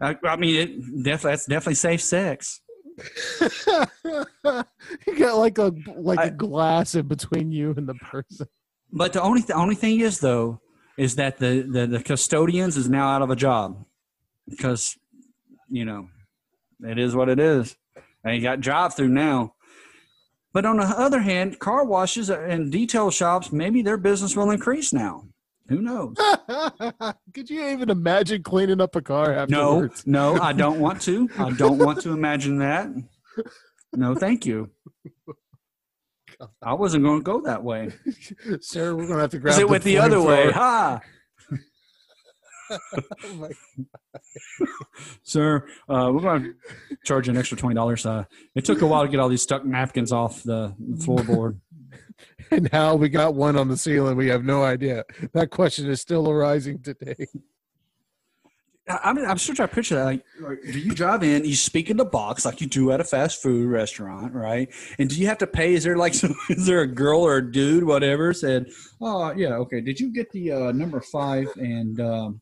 I, 0.00 0.16
I 0.24 0.36
mean, 0.36 0.54
it 0.54 1.02
definitely 1.02 1.30
that's 1.30 1.46
definitely 1.46 1.74
safe 1.74 2.02
sex. 2.02 2.60
you 5.06 5.18
got 5.18 5.36
like 5.36 5.58
a 5.58 5.72
like 5.96 6.18
I- 6.18 6.24
a 6.26 6.30
glass 6.30 6.94
in 6.94 7.06
between 7.06 7.52
you 7.52 7.74
and 7.76 7.88
the 7.88 7.94
person. 7.94 8.46
But 8.92 9.12
the 9.12 9.22
only 9.22 9.42
the 9.42 9.54
only 9.54 9.74
thing 9.74 10.00
is 10.00 10.20
though 10.20 10.60
is 10.96 11.16
that 11.16 11.38
the 11.38 11.62
the, 11.68 11.86
the 11.86 12.02
custodians 12.02 12.76
is 12.76 12.88
now 12.88 13.08
out 13.08 13.22
of 13.22 13.30
a 13.30 13.36
job 13.36 13.84
because 14.48 14.96
you 15.68 15.84
know 15.84 16.08
it 16.82 16.98
is 16.98 17.14
what 17.14 17.28
it 17.28 17.38
is. 17.38 17.76
And 18.24 18.34
you 18.34 18.42
got 18.42 18.60
drive-through 18.60 19.08
now. 19.08 19.54
But 20.52 20.66
on 20.66 20.78
the 20.78 20.84
other 20.84 21.20
hand, 21.20 21.58
car 21.60 21.84
washes 21.84 22.30
and 22.30 22.72
detail 22.72 23.10
shops, 23.10 23.52
maybe 23.52 23.80
their 23.82 23.96
business 23.96 24.36
will 24.36 24.50
increase 24.50 24.92
now. 24.92 25.27
Who 25.68 25.82
knows? 25.82 26.16
Could 27.34 27.50
you 27.50 27.68
even 27.68 27.90
imagine 27.90 28.42
cleaning 28.42 28.80
up 28.80 28.96
a 28.96 29.02
car 29.02 29.46
No, 29.48 29.72
afterwards? 29.74 30.06
no, 30.06 30.34
I 30.40 30.52
don't 30.54 30.80
want 30.80 31.02
to. 31.02 31.28
I 31.38 31.50
don't 31.50 31.78
want 31.78 32.00
to 32.02 32.12
imagine 32.12 32.58
that. 32.58 32.88
No, 33.92 34.14
thank 34.14 34.46
you. 34.46 34.70
I 36.62 36.72
wasn't 36.74 37.04
going 37.04 37.20
to 37.20 37.24
go 37.24 37.40
that 37.42 37.62
way. 37.62 37.90
Sir, 38.60 38.94
we're 38.94 39.06
gonna 39.08 39.20
have 39.20 39.30
to 39.30 39.38
grab. 39.38 39.58
It 39.60 39.68
went 39.68 39.84
the 39.84 39.98
other 39.98 40.22
way? 40.22 40.50
Ha, 40.52 41.00
Oh 42.70 43.34
my 43.34 43.48
sir. 45.22 45.66
Uh, 45.88 46.10
we're 46.12 46.20
going 46.20 46.42
to 46.42 46.54
charge 47.04 47.26
you 47.26 47.30
an 47.32 47.38
extra 47.38 47.56
twenty 47.56 47.74
dollars. 47.74 48.04
Uh, 48.04 48.24
it 48.54 48.64
took 48.66 48.82
a 48.82 48.86
while 48.86 49.02
to 49.02 49.08
get 49.08 49.20
all 49.20 49.28
these 49.30 49.42
stuck 49.42 49.64
napkins 49.64 50.12
off 50.12 50.42
the 50.42 50.74
floorboard. 50.98 51.58
And 52.50 52.68
how 52.72 52.94
we 52.96 53.08
got 53.08 53.34
one 53.34 53.56
on 53.56 53.68
the 53.68 53.76
ceiling, 53.76 54.16
we 54.16 54.28
have 54.28 54.44
no 54.44 54.64
idea. 54.64 55.04
That 55.32 55.50
question 55.50 55.88
is 55.90 56.00
still 56.00 56.30
arising 56.30 56.80
today. 56.80 57.26
I'm, 58.88 59.18
I'm 59.18 59.38
still 59.38 59.54
trying 59.54 59.68
to 59.68 59.74
picture 59.74 59.96
that. 59.96 60.04
Like, 60.04 60.24
like, 60.40 60.62
do 60.62 60.78
you 60.78 60.94
drive 60.94 61.22
in? 61.22 61.44
You 61.44 61.54
speak 61.54 61.90
in 61.90 61.96
the 61.96 62.04
box 62.04 62.44
like 62.44 62.60
you 62.60 62.66
do 62.66 62.90
at 62.90 63.00
a 63.00 63.04
fast 63.04 63.42
food 63.42 63.68
restaurant, 63.68 64.32
right? 64.32 64.72
And 64.98 65.10
do 65.10 65.16
you 65.16 65.26
have 65.26 65.38
to 65.38 65.46
pay? 65.46 65.74
Is 65.74 65.84
there 65.84 65.96
like, 65.96 66.14
some, 66.14 66.34
is 66.48 66.66
there 66.66 66.80
a 66.80 66.86
girl 66.86 67.20
or 67.20 67.36
a 67.36 67.52
dude, 67.52 67.84
whatever, 67.84 68.32
said, 68.32 68.66
"Oh, 69.00 69.32
yeah, 69.32 69.54
okay. 69.56 69.80
Did 69.80 70.00
you 70.00 70.10
get 70.10 70.30
the 70.30 70.52
uh, 70.52 70.72
number 70.72 71.00
five 71.00 71.48
and 71.56 72.00
um, 72.00 72.40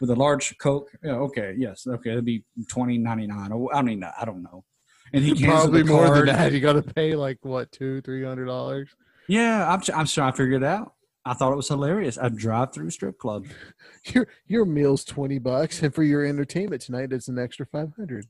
with 0.00 0.10
a 0.10 0.16
large 0.16 0.56
Coke? 0.58 0.90
Yeah, 1.02 1.16
okay, 1.16 1.54
yes, 1.58 1.86
okay. 1.86 2.12
It'd 2.12 2.24
be 2.24 2.44
twenty 2.68 2.96
ninety 2.96 3.26
nine. 3.26 3.50
I 3.72 3.82
mean, 3.82 4.04
I 4.04 4.24
don't 4.24 4.42
know. 4.42 4.64
And 5.12 5.22
he 5.22 5.34
Probably 5.44 5.82
more 5.82 6.08
than 6.14 6.26
that. 6.26 6.52
You 6.52 6.60
got 6.60 6.74
to 6.74 6.82
pay 6.82 7.14
like 7.14 7.38
what 7.42 7.70
two, 7.72 8.00
three 8.00 8.24
hundred 8.24 8.46
dollars. 8.46 8.88
Yeah, 9.28 9.68
I'm, 9.68 9.80
I'm 9.94 10.06
trying 10.06 10.32
to 10.32 10.36
figure 10.36 10.56
it 10.56 10.64
out. 10.64 10.94
I 11.24 11.32
thought 11.32 11.52
it 11.52 11.56
was 11.56 11.68
hilarious. 11.68 12.18
A 12.20 12.28
drive-through 12.28 12.90
strip 12.90 13.18
club. 13.18 13.46
Your 14.06 14.28
your 14.46 14.66
meal's 14.66 15.02
twenty 15.02 15.38
bucks, 15.38 15.82
and 15.82 15.94
for 15.94 16.02
your 16.02 16.26
entertainment 16.26 16.82
tonight, 16.82 17.10
it's 17.10 17.28
an 17.28 17.38
extra 17.38 17.64
five 17.64 17.90
hundred. 17.96 18.26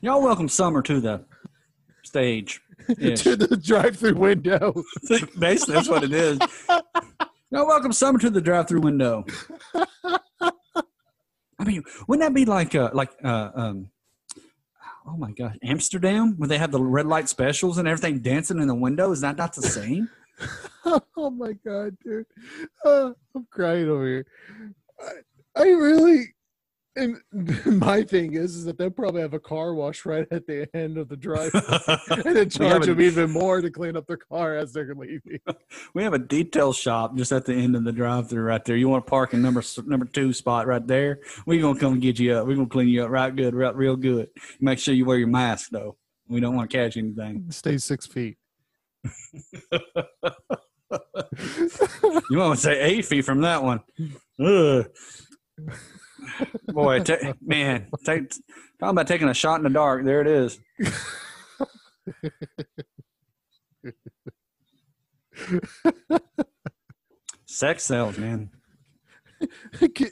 Y'all 0.00 0.22
welcome 0.22 0.48
Summer 0.48 0.80
to 0.82 1.00
the 1.00 1.24
stage. 2.02 2.62
To 2.86 3.36
the 3.36 3.56
drive-through 3.56 4.14
window. 4.14 4.72
Basically, 5.38 5.74
that's 5.74 5.88
what 5.88 6.04
it 6.04 6.12
is. 6.12 6.38
Now, 7.50 7.66
welcome 7.66 7.92
Summer 7.92 8.18
to 8.20 8.30
the 8.30 8.40
drive-through 8.40 8.80
window. 8.80 9.24
I 11.58 11.64
mean, 11.64 11.82
wouldn't 12.06 12.26
that 12.26 12.34
be 12.34 12.44
like 12.44 12.74
uh 12.74 12.90
like 12.92 13.10
uh 13.24 13.50
um 13.54 13.90
oh 15.06 15.16
my 15.16 15.30
gosh, 15.32 15.56
Amsterdam 15.62 16.34
where 16.36 16.48
they 16.48 16.58
have 16.58 16.72
the 16.72 16.82
red 16.82 17.06
light 17.06 17.28
specials 17.28 17.78
and 17.78 17.88
everything 17.88 18.20
dancing 18.20 18.60
in 18.60 18.68
the 18.68 18.74
window? 18.74 19.12
Is 19.12 19.20
that 19.20 19.36
not 19.36 19.54
the 19.54 19.62
same? 19.62 20.08
oh 21.16 21.30
my 21.30 21.52
god, 21.64 21.96
dude! 22.04 22.26
Uh, 22.84 23.12
I'm 23.34 23.46
crying 23.50 23.88
over 23.88 24.06
here. 24.06 24.26
I, 25.00 25.62
I 25.62 25.64
really, 25.64 26.34
and 26.96 27.16
my 27.80 28.02
thing 28.02 28.34
is, 28.34 28.56
is 28.56 28.64
that 28.64 28.78
they'll 28.78 28.90
probably 28.90 29.20
have 29.20 29.34
a 29.34 29.38
car 29.38 29.74
wash 29.74 30.04
right 30.06 30.26
at 30.30 30.46
the 30.46 30.68
end 30.74 30.98
of 30.98 31.08
the 31.08 31.16
drive, 31.16 31.50
and 32.24 32.36
then 32.36 32.50
charge 32.50 32.84
a- 32.84 32.86
them 32.86 33.00
even 33.00 33.30
more 33.30 33.60
to 33.60 33.70
clean 33.70 33.96
up 33.96 34.06
their 34.06 34.16
car 34.16 34.56
as 34.56 34.72
they're 34.72 34.94
leaving. 34.94 35.40
We 35.94 36.02
have 36.02 36.14
a 36.14 36.18
detail 36.18 36.72
shop 36.72 37.16
just 37.16 37.32
at 37.32 37.44
the 37.44 37.54
end 37.54 37.74
of 37.76 37.84
the 37.84 37.92
drive-through 37.92 38.42
right 38.42 38.64
there. 38.64 38.76
You 38.76 38.88
want 38.88 39.06
to 39.06 39.10
park 39.10 39.34
in 39.34 39.42
number 39.42 39.62
number 39.86 40.06
two 40.06 40.32
spot 40.32 40.66
right 40.66 40.86
there? 40.86 41.20
We're 41.46 41.60
gonna 41.62 41.78
come 41.78 41.94
and 41.94 42.02
get 42.02 42.18
you 42.18 42.34
up. 42.34 42.46
We're 42.46 42.56
gonna 42.56 42.68
clean 42.68 42.88
you 42.88 43.04
up 43.04 43.10
right 43.10 43.34
good, 43.34 43.54
right 43.54 43.74
real 43.74 43.96
good. 43.96 44.28
Make 44.60 44.78
sure 44.78 44.94
you 44.94 45.04
wear 45.04 45.18
your 45.18 45.28
mask 45.28 45.70
though. 45.70 45.96
We 46.28 46.40
don't 46.40 46.54
want 46.56 46.70
to 46.70 46.76
catch 46.76 46.96
anything. 46.96 47.46
Stay 47.50 47.78
six 47.78 48.06
feet. 48.06 48.36
You 52.30 52.38
want 52.38 52.56
to 52.58 52.62
say 52.62 52.80
eight 52.80 53.04
feet 53.04 53.24
from 53.24 53.40
that 53.42 53.62
one? 53.62 53.80
Ugh. 54.40 54.86
Boy, 56.68 57.00
ta- 57.00 57.34
man, 57.44 57.88
take, 58.04 58.30
talking 58.30 58.42
about 58.80 59.06
taking 59.06 59.28
a 59.28 59.34
shot 59.34 59.56
in 59.56 59.64
the 59.64 59.70
dark. 59.70 60.04
There 60.04 60.20
it 60.20 60.26
is. 60.26 60.58
Sex 67.46 67.84
sells, 67.84 68.18
man. 68.18 68.50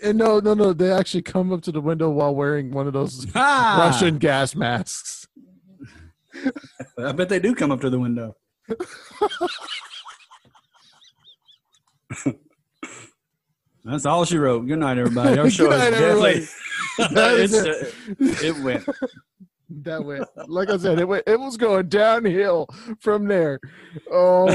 And 0.02 0.18
no, 0.18 0.40
no, 0.40 0.54
no. 0.54 0.72
They 0.72 0.90
actually 0.90 1.22
come 1.22 1.52
up 1.52 1.62
to 1.62 1.72
the 1.72 1.80
window 1.80 2.10
while 2.10 2.34
wearing 2.34 2.72
one 2.72 2.86
of 2.86 2.92
those 2.92 3.26
Ah! 3.34 3.76
Russian 3.78 4.18
gas 4.18 4.54
masks. 4.54 5.26
I 6.98 7.12
bet 7.12 7.28
they 7.28 7.38
do 7.38 7.54
come 7.54 7.70
up 7.70 7.80
to 7.82 7.90
the 7.90 7.98
window. 7.98 8.36
That's 13.84 14.06
all 14.06 14.24
she 14.24 14.38
wrote. 14.38 14.66
Good 14.66 14.78
night, 14.78 14.98
everybody. 14.98 15.38
Our 15.38 15.50
show 15.50 15.68
night, 15.68 15.92
is 15.92 15.98
definitely. 15.98 16.46
It's, 16.96 17.54
uh, 17.54 17.90
it 18.18 18.62
went. 18.62 18.84
That 19.82 20.04
went, 20.04 20.24
like 20.46 20.70
I 20.70 20.76
said, 20.76 21.00
it 21.00 21.08
went, 21.08 21.24
it 21.26 21.40
was 21.40 21.56
going 21.56 21.88
downhill 21.88 22.68
from 23.00 23.26
there. 23.26 23.58
Oh, 24.12 24.46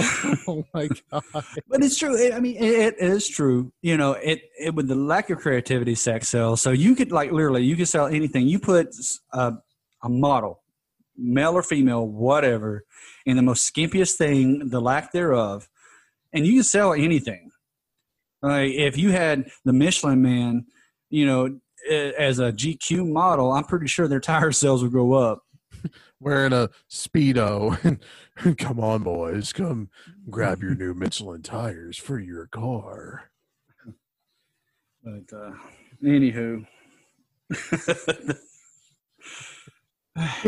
oh 0.48 0.64
my 0.74 0.88
god! 1.12 1.24
But 1.68 1.84
it's 1.84 1.98
true. 1.98 2.16
It- 2.16 2.34
I 2.34 2.40
mean, 2.40 2.56
it, 2.58 2.64
it 2.64 2.96
is 3.00 3.28
true. 3.28 3.74
You 3.82 3.98
know, 3.98 4.14
it, 4.14 4.44
it 4.60 4.74
with 4.76 4.88
the 4.88 4.96
lack 4.96 5.30
of 5.32 5.40
creativity, 5.40 5.96
sex 5.96 6.30
sells. 6.30 6.62
So 6.62 6.72
you 6.72 6.96
could 6.96 7.12
like 7.12 7.32
literally, 7.32 7.64
you 7.64 7.76
could 7.76 7.88
sell 7.90 8.06
anything. 8.08 8.48
You 8.48 8.60
put 8.60 8.96
a, 9.34 9.54
a 10.04 10.10
model, 10.10 10.62
male 11.18 11.54
or 11.54 11.64
female, 11.64 12.08
whatever, 12.08 12.86
in 13.26 13.36
the 13.36 13.44
most 13.44 13.74
skimpiest 13.74 14.16
thing, 14.16 14.70
the 14.70 14.80
lack 14.80 15.12
thereof, 15.12 15.68
and 16.32 16.46
you 16.46 16.54
can 16.54 16.64
sell 16.64 16.94
anything. 16.94 17.49
Like 18.42 18.72
if 18.72 18.98
you 18.98 19.12
had 19.12 19.50
the 19.66 19.74
Michelin 19.74 20.22
Man, 20.22 20.66
you 21.10 21.26
know, 21.26 21.60
as 21.90 22.40
a 22.40 22.52
GQ 22.52 23.08
model, 23.08 23.52
I'm 23.52 23.64
pretty 23.64 23.88
sure 23.88 24.08
their 24.08 24.20
tire 24.20 24.52
sales 24.52 24.84
would 24.84 24.94
go 24.94 25.14
up. 25.14 25.44
Wearing 26.20 26.52
a 26.52 26.70
speedo. 26.90 28.00
come 28.58 28.80
on, 28.80 29.04
boys, 29.04 29.54
come 29.54 29.90
grab 30.30 30.62
your 30.62 30.76
new 30.76 30.94
Michelin 30.94 31.42
tires 31.42 31.98
for 31.98 32.20
your 32.20 32.48
car. 32.48 33.32
But 35.04 35.34
uh, 35.34 35.52
anywho. 36.04 36.66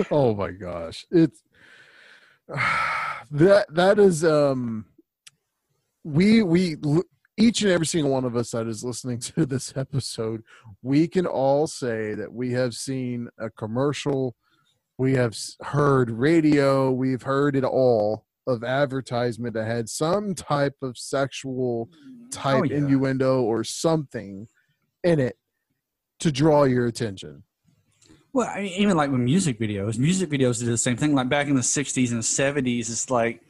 Oh 0.09 0.35
my 0.35 0.51
gosh, 0.51 1.05
it's 1.11 1.43
that 3.31 3.65
that 3.69 3.99
is 3.99 4.25
um 4.25 4.85
we 6.03 6.43
we 6.43 6.77
each 7.41 7.61
and 7.61 7.71
every 7.71 7.85
single 7.85 8.11
one 8.11 8.25
of 8.25 8.35
us 8.35 8.51
that 8.51 8.67
is 8.67 8.83
listening 8.83 9.19
to 9.19 9.45
this 9.45 9.73
episode 9.75 10.43
we 10.81 11.07
can 11.07 11.25
all 11.25 11.67
say 11.67 12.13
that 12.13 12.31
we 12.31 12.51
have 12.51 12.73
seen 12.73 13.27
a 13.39 13.49
commercial 13.49 14.35
we 14.97 15.13
have 15.13 15.35
heard 15.61 16.11
radio 16.11 16.91
we've 16.91 17.23
heard 17.23 17.55
it 17.55 17.63
all 17.63 18.25
of 18.47 18.63
advertisement 18.63 19.53
that 19.53 19.65
had 19.65 19.87
some 19.87 20.33
type 20.33 20.75
of 20.81 20.97
sexual 20.97 21.87
mm. 21.87 22.31
type 22.31 22.61
Oh, 22.61 22.63
yeah. 22.63 22.77
innuendo 22.77 23.41
or 23.41 23.63
something 23.63 24.47
in 25.03 25.19
it 25.19 25.37
to 26.19 26.31
draw 26.31 26.63
your 26.63 26.87
attention 26.87 27.43
Well, 28.33 28.47
I 28.47 28.61
mean, 28.61 28.73
even 28.77 28.95
like 28.97 29.11
with 29.11 29.19
music 29.19 29.59
videos, 29.59 29.97
music 29.97 30.29
videos 30.29 30.59
did 30.59 30.69
the 30.69 30.77
same 30.77 30.95
thing. 30.95 31.13
Like 31.13 31.27
back 31.29 31.47
in 31.47 31.55
the 31.55 31.61
'60s 31.61 32.11
and 32.11 32.21
'70s, 32.21 32.89
it's 32.89 33.09
like 33.09 33.41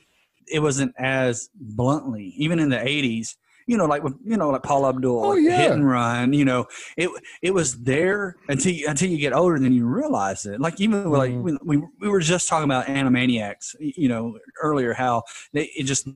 it 0.48 0.60
wasn't 0.60 0.94
as 0.98 1.50
bluntly. 1.54 2.34
Even 2.38 2.58
in 2.60 2.70
the 2.70 2.78
'80s, 2.78 3.36
you 3.68 3.78
know, 3.78 3.86
like 3.86 4.04
with 4.04 4.16
you 4.24 4.38
know, 4.38 4.50
like 4.50 4.64
Paula 4.64 4.90
Abdul, 4.90 5.26
Oh, 5.26 5.34
yeah. 5.34 5.58
Hit 5.58 5.72
and 5.72 5.88
Run. 5.88 6.34
You 6.34 6.46
know, 6.46 6.66
it 6.98 7.10
it 7.42 7.54
was 7.54 7.82
there 7.84 8.36
until 8.48 8.74
you, 8.74 8.88
until 8.88 9.10
you 9.10 9.18
get 9.18 9.34
older, 9.34 9.56
and 9.56 9.64
then 9.64 9.74
you 9.74 9.86
realize 9.86 10.46
it. 10.46 10.60
Like 10.60 10.80
even 10.80 11.10
with, 11.10 11.20
like 11.20 11.32
mm-hmm. 11.32 11.44
when 11.44 11.60
we 11.64 11.78
we 12.00 12.10
were 12.10 12.20
just 12.20 12.48
talking 12.48 12.66
about 12.66 12.88
Animaniacs, 12.88 13.76
you 13.80 14.10
know, 14.10 14.38
earlier 14.62 14.94
how 14.94 15.24
they 15.54 15.72
it 15.76 15.84
just 15.84 16.08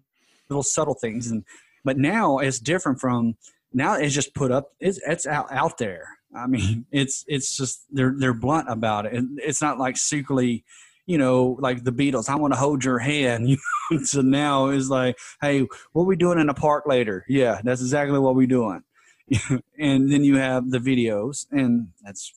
little 0.50 0.64
subtle 0.64 0.96
things, 0.96 1.32
and 1.32 1.44
but 1.84 1.98
now 1.98 2.40
it's 2.40 2.60
different 2.60 3.00
from 3.00 3.36
now. 3.74 3.96
It's 3.96 4.14
just 4.14 4.34
put 4.34 4.52
up. 4.52 4.72
It's 4.80 5.00
it's 5.06 5.28
out 5.28 5.52
out 5.52 5.78
there. 5.78 6.08
I 6.36 6.48
mean, 6.48 6.86
it's 6.92 7.24
it's 7.28 7.56
just 7.56 7.86
they're 7.92 8.16
they're 8.18 8.34
blunt 8.34 8.70
about 8.70 9.06
it, 9.06 9.14
and 9.14 9.40
it's 9.42 9.62
not 9.62 9.80
like 9.80 9.98
secretly, 9.98 10.64
you 11.06 11.18
know, 11.18 11.58
like 11.60 11.84
the 11.84 11.92
Beatles. 11.92 12.30
I 12.30 12.36
want 12.36 12.54
to 12.54 12.60
hold 12.60 12.84
your 12.84 13.00
hand. 13.00 13.48
You 13.90 13.98
know? 13.98 14.04
so 14.04 14.22
now 14.22 14.70
it's 14.70 14.90
like, 14.90 15.16
hey, 15.42 15.68
what 15.94 16.08
we 16.08 16.16
doing 16.16 16.40
in 16.40 16.48
the 16.48 16.56
park 16.56 16.86
later? 16.88 17.24
Yeah, 17.28 17.62
that's 17.64 17.82
exactly 17.82 18.18
what 18.18 18.36
we're 18.36 18.48
doing. 18.48 18.82
and 19.80 20.12
then 20.12 20.24
you 20.24 20.38
have 20.38 20.72
the 20.72 20.80
videos, 20.80 21.46
and 21.52 21.90
that's 22.04 22.34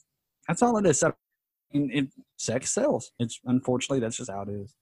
that's 0.47 0.62
all 0.62 0.77
it 0.77 0.87
is. 0.87 1.03
I 1.03 1.12
mean, 1.73 1.91
it 1.93 2.09
sex 2.37 2.71
sells. 2.71 3.12
It's 3.19 3.41
unfortunately 3.45 4.01
that's 4.01 4.16
just 4.16 4.31
how 4.31 4.43
it 4.43 4.49
is. 4.51 4.75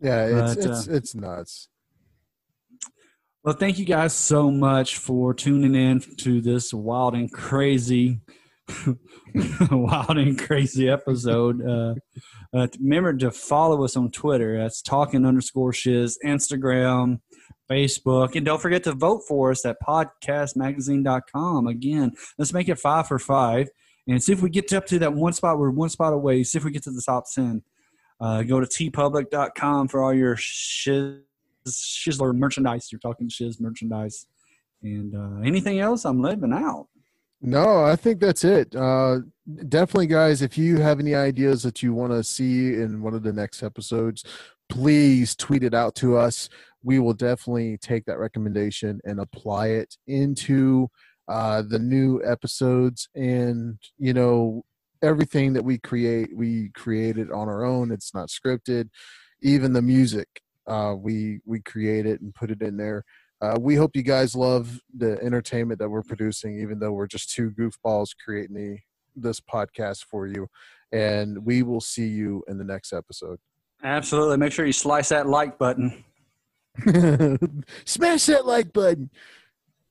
yeah 0.00 0.26
it's 0.26 0.54
But, 0.54 0.66
uh, 0.66 0.70
it's 0.70 0.86
it's 0.88 1.14
nuts 1.14 1.68
Well, 3.42 3.54
thank 3.54 3.78
you 3.78 3.84
guys 3.84 4.12
so 4.12 4.50
much 4.50 4.98
for 4.98 5.32
tuning 5.34 5.74
in 5.74 6.00
to 6.18 6.40
this 6.40 6.74
wild 6.74 7.14
and 7.14 7.32
crazy, 7.32 8.20
wild 9.70 10.18
and 10.18 10.38
crazy 10.38 10.88
episode. 10.88 11.64
Uh, 11.66 11.94
uh, 12.54 12.66
remember 12.80 13.14
to 13.14 13.30
follow 13.30 13.84
us 13.84 13.96
on 13.96 14.10
Twitter. 14.10 14.58
That's 14.58 14.82
talking 14.82 15.24
underscore 15.24 15.72
shiz, 15.72 16.18
Instagram, 16.24 17.20
Facebook, 17.70 18.34
and 18.34 18.44
don't 18.44 18.60
forget 18.60 18.84
to 18.84 18.92
vote 18.92 19.22
for 19.26 19.50
us 19.50 19.64
at 19.64 19.76
podcastmagazine.com. 19.86 21.66
Again, 21.66 22.12
let's 22.38 22.52
make 22.52 22.68
it 22.68 22.78
five 22.78 23.08
for 23.08 23.18
five 23.18 23.68
and 24.06 24.22
see 24.22 24.32
if 24.32 24.42
we 24.42 24.50
get 24.50 24.72
up 24.72 24.86
to 24.86 24.98
that 25.00 25.14
one 25.14 25.32
spot. 25.32 25.58
We're 25.58 25.70
one 25.70 25.90
spot 25.90 26.12
away. 26.12 26.42
See 26.44 26.58
if 26.58 26.64
we 26.64 26.70
get 26.70 26.84
to 26.84 26.90
the 26.90 27.02
top 27.04 27.24
10. 27.32 27.62
Uh, 28.20 28.42
go 28.42 28.60
to 28.60 28.66
teepublic.com 28.66 29.88
for 29.88 30.02
all 30.02 30.14
your 30.14 30.36
shiz 30.36 31.20
Shizzler 31.68 32.34
merchandise. 32.34 32.90
You're 32.90 33.00
talking 33.00 33.28
Shiz 33.28 33.60
merchandise. 33.60 34.26
And 34.82 35.14
uh, 35.14 35.40
anything 35.44 35.80
else, 35.80 36.04
I'm 36.04 36.22
living 36.22 36.52
out. 36.52 36.88
No, 37.40 37.84
I 37.84 37.96
think 37.96 38.20
that's 38.20 38.44
it. 38.44 38.74
Uh, 38.74 39.18
definitely, 39.68 40.06
guys, 40.06 40.42
if 40.42 40.56
you 40.56 40.78
have 40.78 41.00
any 41.00 41.14
ideas 41.14 41.62
that 41.62 41.82
you 41.82 41.92
want 41.92 42.12
to 42.12 42.24
see 42.24 42.74
in 42.74 43.02
one 43.02 43.14
of 43.14 43.22
the 43.22 43.32
next 43.32 43.62
episodes, 43.62 44.24
please 44.68 45.36
tweet 45.36 45.62
it 45.62 45.74
out 45.74 45.94
to 45.96 46.16
us. 46.16 46.48
We 46.82 46.98
will 46.98 47.12
definitely 47.12 47.78
take 47.78 48.04
that 48.06 48.18
recommendation 48.18 49.00
and 49.04 49.20
apply 49.20 49.68
it 49.68 49.96
into 50.06 50.88
uh, 51.28 51.62
the 51.68 51.78
new 51.78 52.22
episodes. 52.24 53.08
And, 53.14 53.78
you 53.98 54.14
know, 54.14 54.64
everything 55.02 55.52
that 55.52 55.64
we 55.64 55.78
create, 55.78 56.34
we 56.34 56.70
create 56.70 57.18
it 57.18 57.30
on 57.30 57.48
our 57.48 57.64
own. 57.64 57.92
It's 57.92 58.14
not 58.14 58.28
scripted. 58.28 58.88
Even 59.42 59.72
the 59.72 59.82
music, 59.82 60.28
uh, 60.66 60.94
we 60.98 61.40
we 61.44 61.60
create 61.60 62.06
it 62.06 62.20
and 62.22 62.34
put 62.34 62.50
it 62.50 62.62
in 62.62 62.76
there. 62.76 63.04
Uh, 63.46 63.56
we 63.60 63.76
hope 63.76 63.94
you 63.94 64.02
guys 64.02 64.34
love 64.34 64.80
the 64.96 65.18
entertainment 65.22 65.78
that 65.78 65.88
we're 65.88 66.02
producing, 66.02 66.58
even 66.58 66.78
though 66.78 66.92
we're 66.92 67.06
just 67.06 67.30
two 67.30 67.50
goofballs 67.52 68.08
creating 68.24 68.56
the, 68.56 68.78
this 69.14 69.40
podcast 69.40 70.04
for 70.04 70.26
you. 70.26 70.48
And 70.90 71.44
we 71.44 71.62
will 71.62 71.80
see 71.80 72.08
you 72.08 72.42
in 72.48 72.58
the 72.58 72.64
next 72.64 72.92
episode. 72.92 73.38
Absolutely. 73.84 74.36
Make 74.36 74.52
sure 74.52 74.66
you 74.66 74.72
slice 74.72 75.10
that 75.10 75.28
like 75.28 75.58
button. 75.58 76.04
Smash 77.84 78.26
that 78.26 78.46
like 78.46 78.72
button. 78.72 79.10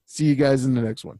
See 0.06 0.26
you 0.26 0.36
guys 0.36 0.66
in 0.66 0.74
the 0.74 0.82
next 0.82 1.06
one. 1.06 1.20